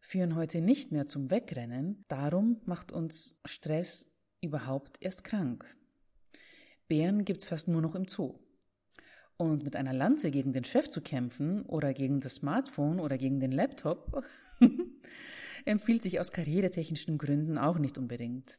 führen 0.00 0.34
heute 0.34 0.62
nicht 0.62 0.92
mehr 0.92 1.08
zum 1.08 1.30
Wegrennen, 1.30 2.06
darum 2.08 2.62
macht 2.64 2.90
uns 2.90 3.38
Stress 3.44 4.10
überhaupt 4.40 4.96
erst 5.00 5.24
krank. 5.24 5.66
Bären 6.88 7.26
gibt's 7.26 7.44
fast 7.44 7.68
nur 7.68 7.82
noch 7.82 7.94
im 7.94 8.08
Zoo. 8.08 8.38
Und 9.36 9.62
mit 9.62 9.76
einer 9.76 9.92
Lanze 9.92 10.30
gegen 10.30 10.54
den 10.54 10.64
Chef 10.64 10.88
zu 10.88 11.02
kämpfen 11.02 11.66
oder 11.66 11.92
gegen 11.92 12.20
das 12.20 12.36
Smartphone 12.36 12.98
oder 12.98 13.18
gegen 13.18 13.40
den 13.40 13.52
Laptop 13.52 14.24
empfiehlt 15.66 16.00
sich 16.00 16.18
aus 16.18 16.32
karrieretechnischen 16.32 17.18
Gründen 17.18 17.58
auch 17.58 17.76
nicht 17.76 17.98
unbedingt. 17.98 18.58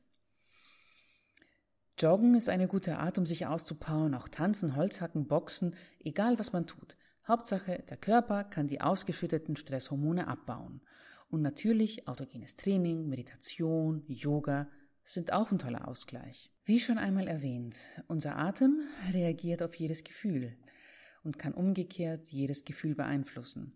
Joggen 1.98 2.36
ist 2.36 2.50
eine 2.50 2.68
gute 2.68 3.00
Art, 3.00 3.18
um 3.18 3.26
sich 3.26 3.48
auszupowern, 3.48 4.14
auch 4.14 4.28
tanzen, 4.28 4.76
Holzhacken, 4.76 5.26
boxen, 5.26 5.76
egal 6.00 6.38
was 6.38 6.54
man 6.54 6.68
tut. 6.68 6.98
Hauptsache, 7.28 7.84
der 7.90 7.98
Körper 7.98 8.44
kann 8.44 8.68
die 8.68 8.82
ausgeschütteten 8.82 9.56
Stresshormone 9.56 10.28
abbauen. 10.28 10.82
Und 11.30 11.42
natürlich 11.42 12.08
autogenes 12.08 12.58
Training, 12.58 13.08
Meditation, 13.08 14.04
Yoga 14.08 14.70
sind 15.04 15.32
auch 15.32 15.52
ein 15.52 15.60
toller 15.60 15.88
Ausgleich. 15.88 16.52
Wie 16.66 16.80
schon 16.80 16.98
einmal 16.98 17.28
erwähnt, 17.28 17.78
unser 18.08 18.38
Atem 18.38 18.82
reagiert 19.12 19.64
auf 19.64 19.76
jedes 19.76 20.04
Gefühl 20.04 20.56
und 21.24 21.40
kann 21.40 21.54
umgekehrt 21.54 22.28
jedes 22.28 22.66
Gefühl 22.66 22.96
beeinflussen. 22.96 23.74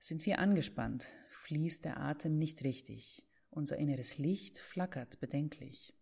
Sind 0.00 0.24
wir 0.26 0.38
angespannt, 0.38 1.06
fließt 1.30 1.84
der 1.84 2.00
Atem 2.00 2.38
nicht 2.38 2.64
richtig. 2.64 3.26
Unser 3.50 3.78
inneres 3.78 4.18
Licht 4.18 4.58
flackert 4.58 5.20
bedenklich. 5.20 5.94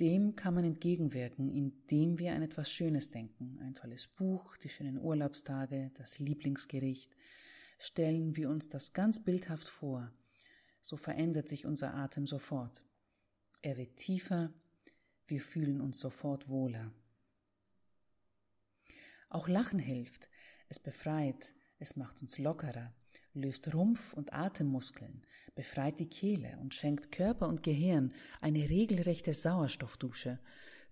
Dem 0.00 0.36
kann 0.36 0.54
man 0.54 0.64
entgegenwirken, 0.64 1.50
indem 1.50 2.18
wir 2.18 2.34
an 2.34 2.42
etwas 2.42 2.70
Schönes 2.70 3.10
denken. 3.10 3.58
Ein 3.60 3.74
tolles 3.74 4.06
Buch, 4.06 4.56
die 4.56 4.68
schönen 4.68 4.98
Urlaubstage, 4.98 5.90
das 5.94 6.18
Lieblingsgericht. 6.18 7.16
Stellen 7.78 8.36
wir 8.36 8.48
uns 8.48 8.68
das 8.68 8.92
ganz 8.92 9.22
bildhaft 9.22 9.68
vor. 9.68 10.12
So 10.80 10.96
verändert 10.96 11.48
sich 11.48 11.66
unser 11.66 11.94
Atem 11.94 12.26
sofort. 12.26 12.84
Er 13.62 13.76
wird 13.76 13.96
tiefer, 13.96 14.52
wir 15.26 15.40
fühlen 15.40 15.80
uns 15.80 15.98
sofort 15.98 16.48
wohler. 16.48 16.92
Auch 19.28 19.48
Lachen 19.48 19.78
hilft. 19.78 20.28
Es 20.68 20.78
befreit, 20.78 21.54
es 21.78 21.96
macht 21.96 22.22
uns 22.22 22.38
lockerer, 22.38 22.94
löst 23.34 23.72
Rumpf- 23.74 24.12
und 24.12 24.32
Atemmuskeln, 24.32 25.22
befreit 25.54 25.98
die 25.98 26.08
Kehle 26.08 26.58
und 26.60 26.74
schenkt 26.74 27.12
Körper 27.12 27.48
und 27.48 27.62
Gehirn 27.62 28.12
eine 28.40 28.68
regelrechte 28.68 29.32
Sauerstoffdusche. 29.32 30.38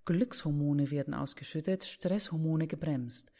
Glückshormone 0.04 0.90
werden 0.90 1.14
ausgeschüttet, 1.14 1.84
Stresshormone 1.84 2.66
gebremst. 2.66 3.32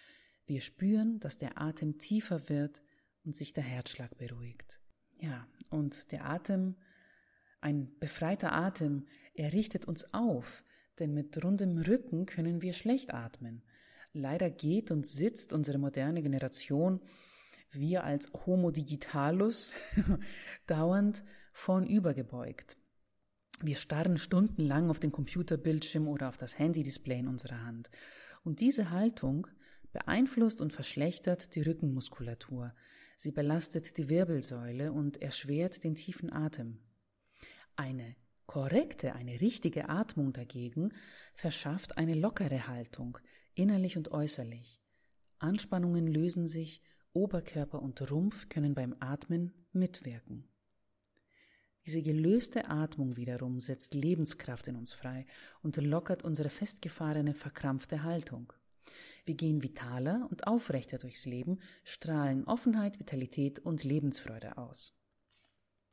Wir 0.47 0.61
spüren, 0.61 1.21
dass 1.21 1.39
der 1.39 1.61
Atem 1.61 1.99
tiefer 1.99 2.49
wird 2.49 2.83
und 3.25 3.35
sich 3.35 3.53
der 3.53 3.65
Herzschlag 3.65 4.17
beruhigt. 4.17 4.81
Ja, 5.21 5.47
und 5.71 6.11
der 6.13 6.27
Atem, 6.27 6.77
ein 7.61 7.97
befreiter 7.99 8.53
Atem, 8.53 9.07
er 9.35 9.53
richtet 9.53 9.87
uns 9.87 10.13
auf, 10.13 10.65
denn 10.99 11.13
mit 11.15 11.43
rundem 11.43 11.79
Rücken 11.79 12.27
können 12.27 12.63
wir 12.63 12.73
schlecht 12.73 13.13
atmen. 13.13 13.63
Leider 14.13 14.51
geht 14.51 14.91
und 14.91 15.07
sitzt 15.07 15.53
unsere 15.53 15.79
moderne 15.79 16.23
Generation 16.23 17.01
wir 17.79 18.05
als 18.05 18.31
Homo 18.33 18.71
digitalus 18.71 19.73
dauernd 20.67 21.25
vornübergebeugt. 21.53 22.77
Wir 23.63 23.77
starren 23.77 24.19
stundenlang 24.19 24.91
auf 24.91 25.01
den 25.01 25.13
Computerbildschirm 25.13 26.09
oder 26.09 26.29
auf 26.29 26.37
das 26.37 26.59
Handy-Display 26.59 27.21
in 27.21 27.29
unserer 27.29 27.65
Hand. 27.65 27.91
Und 28.45 28.61
diese 28.61 28.91
Haltung 28.91 29.47
beeinflusst 29.93 30.61
und 30.61 30.73
verschlechtert 30.73 31.55
die 31.55 31.63
Rückenmuskulatur. 31.63 32.75
Sie 33.17 33.33
belastet 33.33 33.97
die 33.97 34.11
Wirbelsäule 34.11 34.93
und 34.93 35.23
erschwert 35.23 35.85
den 35.85 35.95
tiefen 35.95 36.31
Atem. 36.31 36.81
Eine 37.77 38.15
korrekte, 38.47 39.15
eine 39.15 39.41
richtige 39.41 39.89
Atmung 39.89 40.33
dagegen 40.33 40.93
verschafft 41.35 41.97
eine 41.97 42.15
lockere 42.15 42.69
Haltung, 42.69 43.19
innerlich 43.55 43.97
und 43.97 44.13
äußerlich. 44.13 44.83
Anspannungen 45.39 46.07
lösen 46.07 46.47
sich 46.47 46.83
Oberkörper 47.17 47.81
und 47.81 48.11
Rumpf 48.11 48.49
können 48.49 48.75
beim 48.75 48.95
Atmen 49.01 49.53
mitwirken. 49.73 50.45
Diese 51.87 52.03
gelöste 52.03 52.69
Atmung 52.69 53.17
wiederum 53.17 53.61
setzt 53.61 53.95
Lebenskraft 53.95 54.69
in 54.69 54.77
uns 54.77 54.93
frei 54.93 55.25
und 55.63 55.77
lockert 55.77 56.25
unsere 56.25 56.51
festgefahrene, 56.51 57.33
verkrampfte 57.33 58.03
Haltung. 58.03 58.53
Wir 59.25 59.35
gehen 59.35 59.63
vitaler 59.63 60.27
und 60.31 60.47
aufrechter 60.47 60.99
durchs 60.99 61.25
Leben, 61.25 61.61
strahlen 61.85 62.45
Offenheit, 62.45 62.99
Vitalität 62.99 63.61
und 63.61 63.83
Lebensfreude 63.83 64.59
aus. 64.59 64.95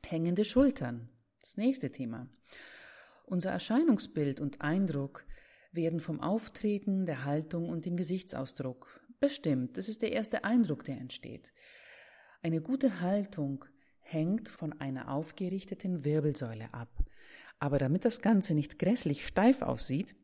Hängende 0.04 0.44
Schultern, 0.44 1.08
das 1.40 1.56
nächste 1.56 1.90
Thema. 1.90 2.28
Unser 3.24 3.50
Erscheinungsbild 3.50 4.40
und 4.40 4.60
Eindruck 4.60 5.24
werden 5.72 6.00
vom 6.00 6.20
Auftreten, 6.20 7.06
der 7.06 7.24
Haltung 7.24 7.68
und 7.68 7.86
dem 7.86 7.96
Gesichtsausdruck 7.96 9.03
bestimmt. 9.24 9.78
Das 9.78 9.88
ist 9.88 10.02
der 10.02 10.12
erste 10.12 10.44
Eindruck, 10.44 10.84
der 10.84 10.98
entsteht. 10.98 11.54
Eine 12.42 12.60
gute 12.60 13.00
Haltung 13.00 13.64
hängt 14.00 14.50
von 14.50 14.78
einer 14.80 15.10
aufgerichteten 15.10 16.04
Wirbelsäule 16.04 16.74
ab. 16.74 16.90
Aber 17.58 17.78
damit 17.78 18.04
das 18.04 18.20
Ganze 18.20 18.52
nicht 18.52 18.78
grässlich 18.78 19.26
steif 19.26 19.62
aussieht, 19.62 20.14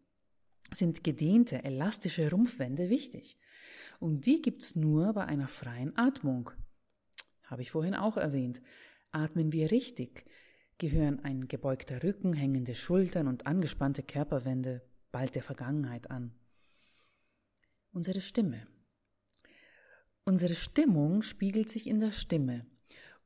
sind 0.70 1.02
gedehnte, 1.02 1.64
elastische 1.64 2.30
Rumpfwände 2.30 2.90
wichtig. 2.90 3.38
Und 4.00 4.26
die 4.26 4.42
gibt's 4.42 4.76
nur 4.76 5.14
bei 5.14 5.24
einer 5.24 5.48
freien 5.48 5.96
Atmung. 5.96 6.50
Habe 7.44 7.62
ich 7.62 7.70
vorhin 7.70 7.94
auch 7.94 8.18
erwähnt. 8.18 8.60
Atmen 9.12 9.50
wir 9.50 9.70
richtig, 9.70 10.26
gehören 10.76 11.20
ein 11.24 11.48
gebeugter 11.48 12.02
Rücken, 12.02 12.34
hängende 12.34 12.74
Schultern 12.74 13.28
und 13.28 13.46
angespannte 13.46 14.02
Körperwände 14.02 14.82
bald 15.10 15.34
der 15.36 15.42
Vergangenheit 15.42 16.10
an. 16.10 16.34
Unsere 17.92 18.20
Stimme. 18.20 18.66
Unsere 20.30 20.54
Stimmung 20.54 21.22
spiegelt 21.22 21.68
sich 21.68 21.88
in 21.88 21.98
der 21.98 22.12
Stimme 22.12 22.64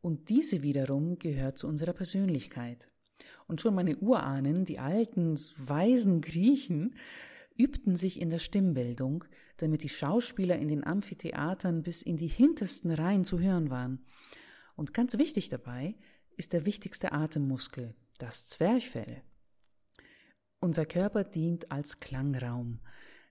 und 0.00 0.30
diese 0.30 0.62
wiederum 0.62 1.18
gehört 1.18 1.58
zu 1.58 1.68
unserer 1.68 1.92
Persönlichkeit. 1.92 2.90
Und 3.46 3.60
schon 3.60 3.74
meine 3.74 3.98
Urahnen, 3.98 4.64
die 4.64 4.78
alten, 4.78 5.34
weisen 5.58 6.22
Griechen, 6.22 6.96
übten 7.58 7.94
sich 7.94 8.18
in 8.18 8.30
der 8.30 8.38
Stimmbildung, 8.38 9.24
damit 9.58 9.82
die 9.82 9.90
Schauspieler 9.90 10.56
in 10.56 10.68
den 10.68 10.82
Amphitheatern 10.82 11.82
bis 11.82 12.00
in 12.00 12.16
die 12.16 12.26
hintersten 12.26 12.90
Reihen 12.90 13.24
zu 13.24 13.38
hören 13.38 13.68
waren. 13.68 14.06
Und 14.74 14.94
ganz 14.94 15.18
wichtig 15.18 15.50
dabei 15.50 15.96
ist 16.38 16.54
der 16.54 16.64
wichtigste 16.64 17.12
Atemmuskel, 17.12 17.94
das 18.16 18.48
Zwerchfell. 18.48 19.20
Unser 20.58 20.86
Körper 20.86 21.22
dient 21.22 21.70
als 21.70 22.00
Klangraum. 22.00 22.80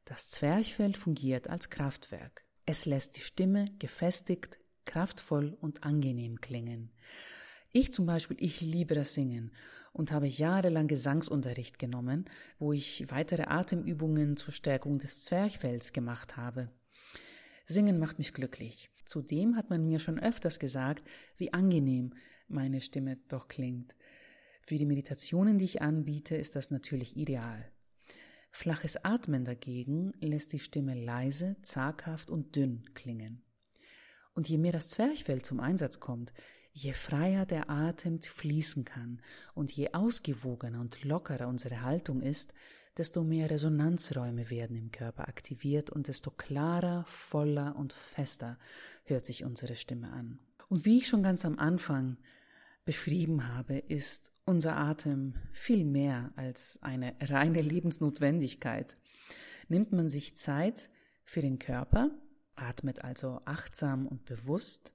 Das 0.05 0.29
Zwerchfell 0.29 0.93
fungiert 0.93 1.49
als 1.49 1.71
Kraftwerk. 1.71 2.45
Es 2.65 2.85
lässt 2.85 3.17
die 3.17 3.21
Stimme 3.21 3.65
gefestigt, 3.79 4.57
kraftvoll 4.85 5.57
und 5.59 5.83
angenehm 5.83 6.39
klingen. 6.39 6.91
Ich 7.73 7.91
zum 7.91 8.05
Beispiel, 8.05 8.37
ich 8.39 8.61
liebe 8.61 8.95
das 8.95 9.13
Singen 9.13 9.51
und 9.91 10.13
habe 10.13 10.27
jahrelang 10.27 10.87
Gesangsunterricht 10.87 11.77
genommen, 11.77 12.25
wo 12.59 12.71
ich 12.71 13.11
weitere 13.11 13.43
Atemübungen 13.43 14.37
zur 14.37 14.53
Stärkung 14.53 14.97
des 14.97 15.25
Zwerchfells 15.25 15.91
gemacht 15.91 16.37
habe. 16.37 16.71
Singen 17.65 17.99
macht 17.99 18.17
mich 18.17 18.31
glücklich. 18.31 18.89
Zudem 19.03 19.57
hat 19.57 19.69
man 19.69 19.83
mir 19.83 19.99
schon 19.99 20.17
öfters 20.17 20.57
gesagt, 20.57 21.05
wie 21.35 21.51
angenehm 21.51 22.13
meine 22.47 22.79
Stimme 22.79 23.17
doch 23.27 23.49
klingt. 23.49 23.93
Für 24.61 24.77
die 24.77 24.85
Meditationen, 24.85 25.57
die 25.57 25.65
ich 25.65 25.81
anbiete, 25.81 26.37
ist 26.37 26.55
das 26.55 26.71
natürlich 26.71 27.17
ideal. 27.17 27.72
Flaches 28.55 29.03
Atmen 29.03 29.45
dagegen 29.45 30.13
lässt 30.21 30.53
die 30.53 30.59
Stimme 30.59 30.93
leise, 30.93 31.55
zaghaft 31.63 32.29
und 32.29 32.55
dünn 32.55 32.83
klingen. 32.93 33.41
Und 34.35 34.47
je 34.47 34.59
mehr 34.59 34.71
das 34.71 34.89
Zwerchfell 34.89 35.41
zum 35.41 35.59
Einsatz 35.59 35.99
kommt, 35.99 36.33
je 36.71 36.93
freier 36.93 37.47
der 37.47 37.71
Atem 37.71 38.21
fließen 38.21 38.85
kann 38.85 39.23
und 39.55 39.71
je 39.71 39.93
ausgewogener 39.93 40.81
und 40.81 41.03
lockerer 41.03 41.47
unsere 41.47 41.81
Haltung 41.81 42.21
ist, 42.21 42.53
desto 42.95 43.23
mehr 43.23 43.49
Resonanzräume 43.49 44.51
werden 44.51 44.77
im 44.77 44.91
Körper 44.91 45.27
aktiviert 45.27 45.89
und 45.89 46.07
desto 46.07 46.29
klarer, 46.29 47.05
voller 47.07 47.75
und 47.75 47.91
fester 47.91 48.59
hört 49.03 49.25
sich 49.25 49.43
unsere 49.43 49.75
Stimme 49.75 50.13
an. 50.13 50.37
Und 50.69 50.85
wie 50.85 50.97
ich 50.97 51.07
schon 51.07 51.23
ganz 51.23 51.43
am 51.43 51.57
Anfang 51.57 52.17
beschrieben 52.85 53.47
habe, 53.47 53.77
ist 53.77 54.31
unser 54.45 54.77
Atem 54.77 55.35
viel 55.51 55.85
mehr 55.85 56.31
als 56.35 56.79
eine 56.81 57.15
reine 57.21 57.61
Lebensnotwendigkeit. 57.61 58.97
Nimmt 59.69 59.91
man 59.91 60.09
sich 60.09 60.35
Zeit 60.35 60.89
für 61.23 61.41
den 61.41 61.59
Körper, 61.59 62.11
atmet 62.55 63.03
also 63.03 63.39
achtsam 63.45 64.07
und 64.07 64.25
bewusst, 64.25 64.93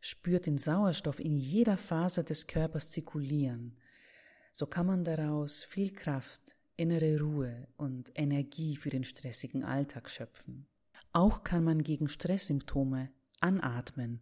spürt 0.00 0.46
den 0.46 0.58
Sauerstoff 0.58 1.18
in 1.18 1.34
jeder 1.34 1.76
Faser 1.76 2.22
des 2.22 2.46
Körpers 2.46 2.90
zirkulieren, 2.90 3.76
so 4.52 4.66
kann 4.66 4.86
man 4.86 5.04
daraus 5.04 5.64
viel 5.64 5.92
Kraft, 5.92 6.56
innere 6.76 7.20
Ruhe 7.20 7.68
und 7.76 8.12
Energie 8.14 8.76
für 8.76 8.90
den 8.90 9.04
stressigen 9.04 9.64
Alltag 9.64 10.08
schöpfen. 10.08 10.66
Auch 11.12 11.42
kann 11.44 11.64
man 11.64 11.82
gegen 11.82 12.08
Stresssymptome 12.08 13.10
anatmen 13.40 14.20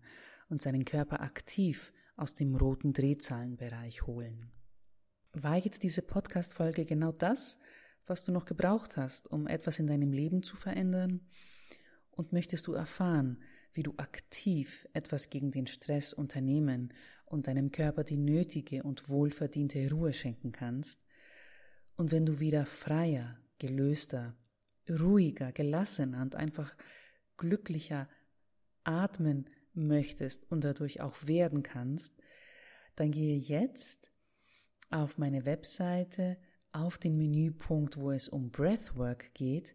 und 0.49 0.63
seinen 0.63 0.85
Körper 0.85 1.21
aktiv 1.21 1.93
aus 2.17 2.35
dem 2.35 2.55
roten 2.55 2.93
Drehzahlenbereich 2.93 4.07
holen. 4.07 4.53
War 5.33 5.57
jetzt 5.57 5.83
diese 5.83 6.03
Podcast-Folge 6.03 6.85
genau 6.85 7.13
das, 7.13 7.59
was 8.07 8.23
du 8.23 8.33
noch 8.33 8.45
gebraucht 8.45 8.97
hast, 8.97 9.31
um 9.31 9.47
etwas 9.47 9.79
in 9.79 9.87
deinem 9.87 10.13
Leben 10.13 10.43
zu 10.43 10.57
verändern? 10.57 11.27
Und 12.11 12.33
möchtest 12.33 12.67
du 12.67 12.75
erfahren, 12.75 13.43
wie 13.73 13.83
du 13.83 13.95
aktiv 13.97 14.87
etwas 14.93 15.31
gegen 15.31 15.51
den 15.51 15.67
Stress 15.67 16.13
unternehmen 16.13 16.93
und 17.25 17.49
deinem 17.49 17.73
Körper 17.73 18.05
die 18.05 18.17
nötige 18.17 18.85
und 18.85 19.09
wohlverdiente 19.09 19.91
Ruhe 19.91 20.13
schenken 20.13 20.53
kannst? 20.53 21.05
Und 21.97 22.13
wenn 22.13 22.27
du 22.27 22.39
wieder 22.39 22.67
freier, 22.67 23.39
gelöster, 23.59 24.37
ruhiger, 24.89 25.51
gelassener 25.53 26.23
und 26.23 26.37
einfach 26.37 26.77
glücklicher 27.37 28.09
atmen 28.85 29.49
möchtest 29.75 30.51
und 30.51 30.65
dadurch 30.65 31.01
auch 31.01 31.27
werden 31.27 31.63
kannst, 31.63 32.15
dann 32.97 33.11
gehe 33.11 33.37
jetzt 33.37 34.11
auf 34.91 35.19
meine 35.19 35.45
Webseite 35.45 36.39
auf 36.73 36.99
den 36.99 37.17
Menüpunkt, 37.17 37.97
wo 37.97 38.11
es 38.11 38.29
um 38.29 38.51
Breathwork 38.51 39.33
geht. 39.35 39.75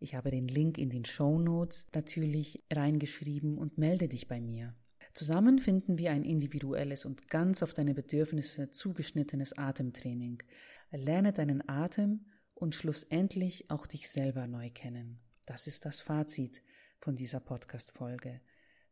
Ich 0.00 0.14
habe 0.14 0.30
den 0.30 0.48
Link 0.48 0.78
in 0.78 0.90
den 0.90 1.04
Show 1.04 1.38
Notes 1.38 1.86
natürlich 1.94 2.64
reingeschrieben 2.72 3.56
und 3.56 3.78
melde 3.78 4.08
dich 4.08 4.28
bei 4.28 4.40
mir. 4.40 4.74
Zusammen 5.12 5.60
finden 5.60 5.96
wir 5.96 6.10
ein 6.10 6.24
individuelles 6.24 7.04
und 7.04 7.28
ganz 7.28 7.62
auf 7.62 7.72
deine 7.72 7.94
Bedürfnisse 7.94 8.70
zugeschnittenes 8.70 9.56
Atemtraining. 9.56 10.42
Lerne 10.90 11.32
deinen 11.32 11.68
Atem 11.68 12.26
und 12.54 12.74
schlussendlich 12.74 13.70
auch 13.70 13.86
dich 13.86 14.08
selber 14.08 14.46
neu 14.48 14.70
kennen. 14.70 15.20
Das 15.46 15.66
ist 15.66 15.84
das 15.84 16.00
Fazit 16.00 16.62
von 16.98 17.14
dieser 17.14 17.40
Podcast-Folge. 17.40 18.40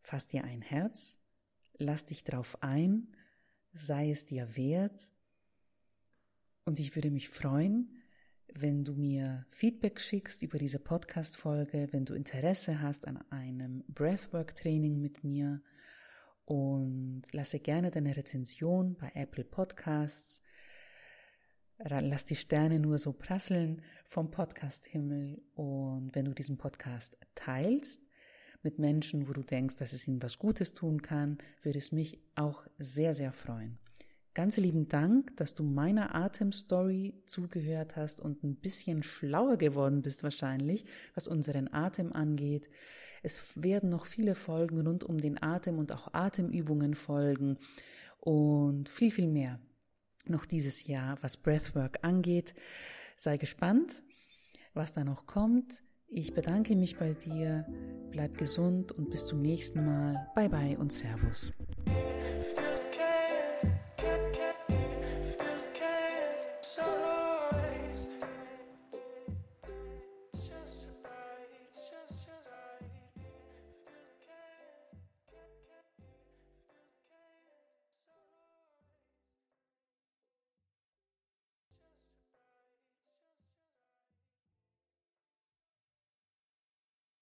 Fass 0.03 0.27
dir 0.27 0.45
ein 0.45 0.63
Herz, 0.63 1.19
lass 1.79 2.05
dich 2.05 2.25
drauf 2.25 2.63
ein, 2.63 3.17
sei 3.73 4.11
es 4.11 4.25
dir 4.27 4.57
wert. 4.57 5.13
Und 6.65 6.81
ich 6.81 6.95
würde 6.95 7.11
mich 7.11 7.29
freuen, 7.29 8.03
wenn 8.55 8.85
du 8.85 8.95
mir 8.95 9.47
Feedback 9.51 10.01
schickst 10.01 10.43
über 10.43 10.59
diese 10.59 10.79
Podcast-Folge, 10.79 11.89
wenn 11.93 12.05
du 12.05 12.15
Interesse 12.15 12.81
hast 12.81 13.07
an 13.07 13.19
einem 13.31 13.85
Breathwork-Training 13.89 15.01
mit 15.01 15.25
mir 15.25 15.63
und 16.45 17.23
lasse 17.33 17.61
gerne 17.61 17.91
deine 17.91 18.17
Rezension 18.17 18.97
bei 18.97 19.11
Apple 19.15 19.45
Podcasts. 19.45 20.43
Lass 21.79 22.27
die 22.27 22.37
Sterne 22.37 22.79
nur 22.79 22.99
so 22.99 23.13
prasseln 23.13 23.83
vom 24.05 24.31
Podcast-Himmel 24.31 25.43
und 25.55 26.15
wenn 26.15 26.27
du 26.27 26.35
diesen 26.35 26.59
Podcast 26.59 27.17
teilst 27.35 28.03
mit 28.63 28.79
Menschen, 28.79 29.29
wo 29.29 29.33
du 29.33 29.43
denkst, 29.43 29.77
dass 29.77 29.93
es 29.93 30.07
ihnen 30.07 30.23
was 30.23 30.39
Gutes 30.39 30.75
tun 30.75 31.03
kann, 31.03 31.39
würde 31.63 31.79
es 31.79 31.93
mich 31.93 32.21
auch 32.35 32.67
sehr, 32.79 33.15
sehr 33.15 33.33
freuen. 33.33 33.79
Ganz 34.35 34.57
lieben 34.57 34.89
Dank, 34.89 35.37
dass 35.37 35.53
du 35.55 35.63
meiner 35.63 36.15
Atemstory 36.15 37.23
zugehört 37.27 37.97
hast 37.97 38.21
und 38.21 38.43
ein 38.43 38.57
bisschen 38.57 39.03
schlauer 39.03 39.59
geworden 39.59 40.01
bist 40.01 40.23
wahrscheinlich, 40.23 40.87
was 41.15 41.29
unseren 41.29 41.73
Atem 41.73 42.13
angeht. 42.13 42.71
Es 43.23 43.45
werden 43.55 43.91
noch 43.91 44.07
viele 44.07 44.35
Folgen 44.35 44.87
rund 44.87 45.05
um 45.05 45.19
den 45.19 45.43
Atem 45.43 45.79
und 45.79 45.93
auch 45.93 46.15
Atemübungen 46.15 46.95
folgen 46.95 47.59
und 48.21 48.89
viel, 48.89 49.11
viel 49.11 49.29
mehr 49.29 49.61
noch 50.27 50.47
dieses 50.47 50.87
Jahr, 50.87 51.19
was 51.23 51.37
Breathwork 51.37 51.99
angeht. 52.03 52.55
Sei 53.17 53.37
gespannt, 53.37 54.03
was 54.75 54.93
da 54.93 55.05
noch 55.05 55.27
kommt. 55.27 55.83
Ich 56.15 56.35
bedanke 56.35 56.77
mich 56.77 56.99
bei 56.99 57.15
dir, 57.15 57.65
bleib 58.11 58.37
gesund 58.37 58.93
und 58.93 59.09
bis 59.09 59.25
zum 59.25 59.41
nächsten 59.41 59.87
Mal. 59.87 60.29
Bye 60.35 60.51
bye 60.51 60.77
und 60.79 60.93
Servus. 60.93 61.53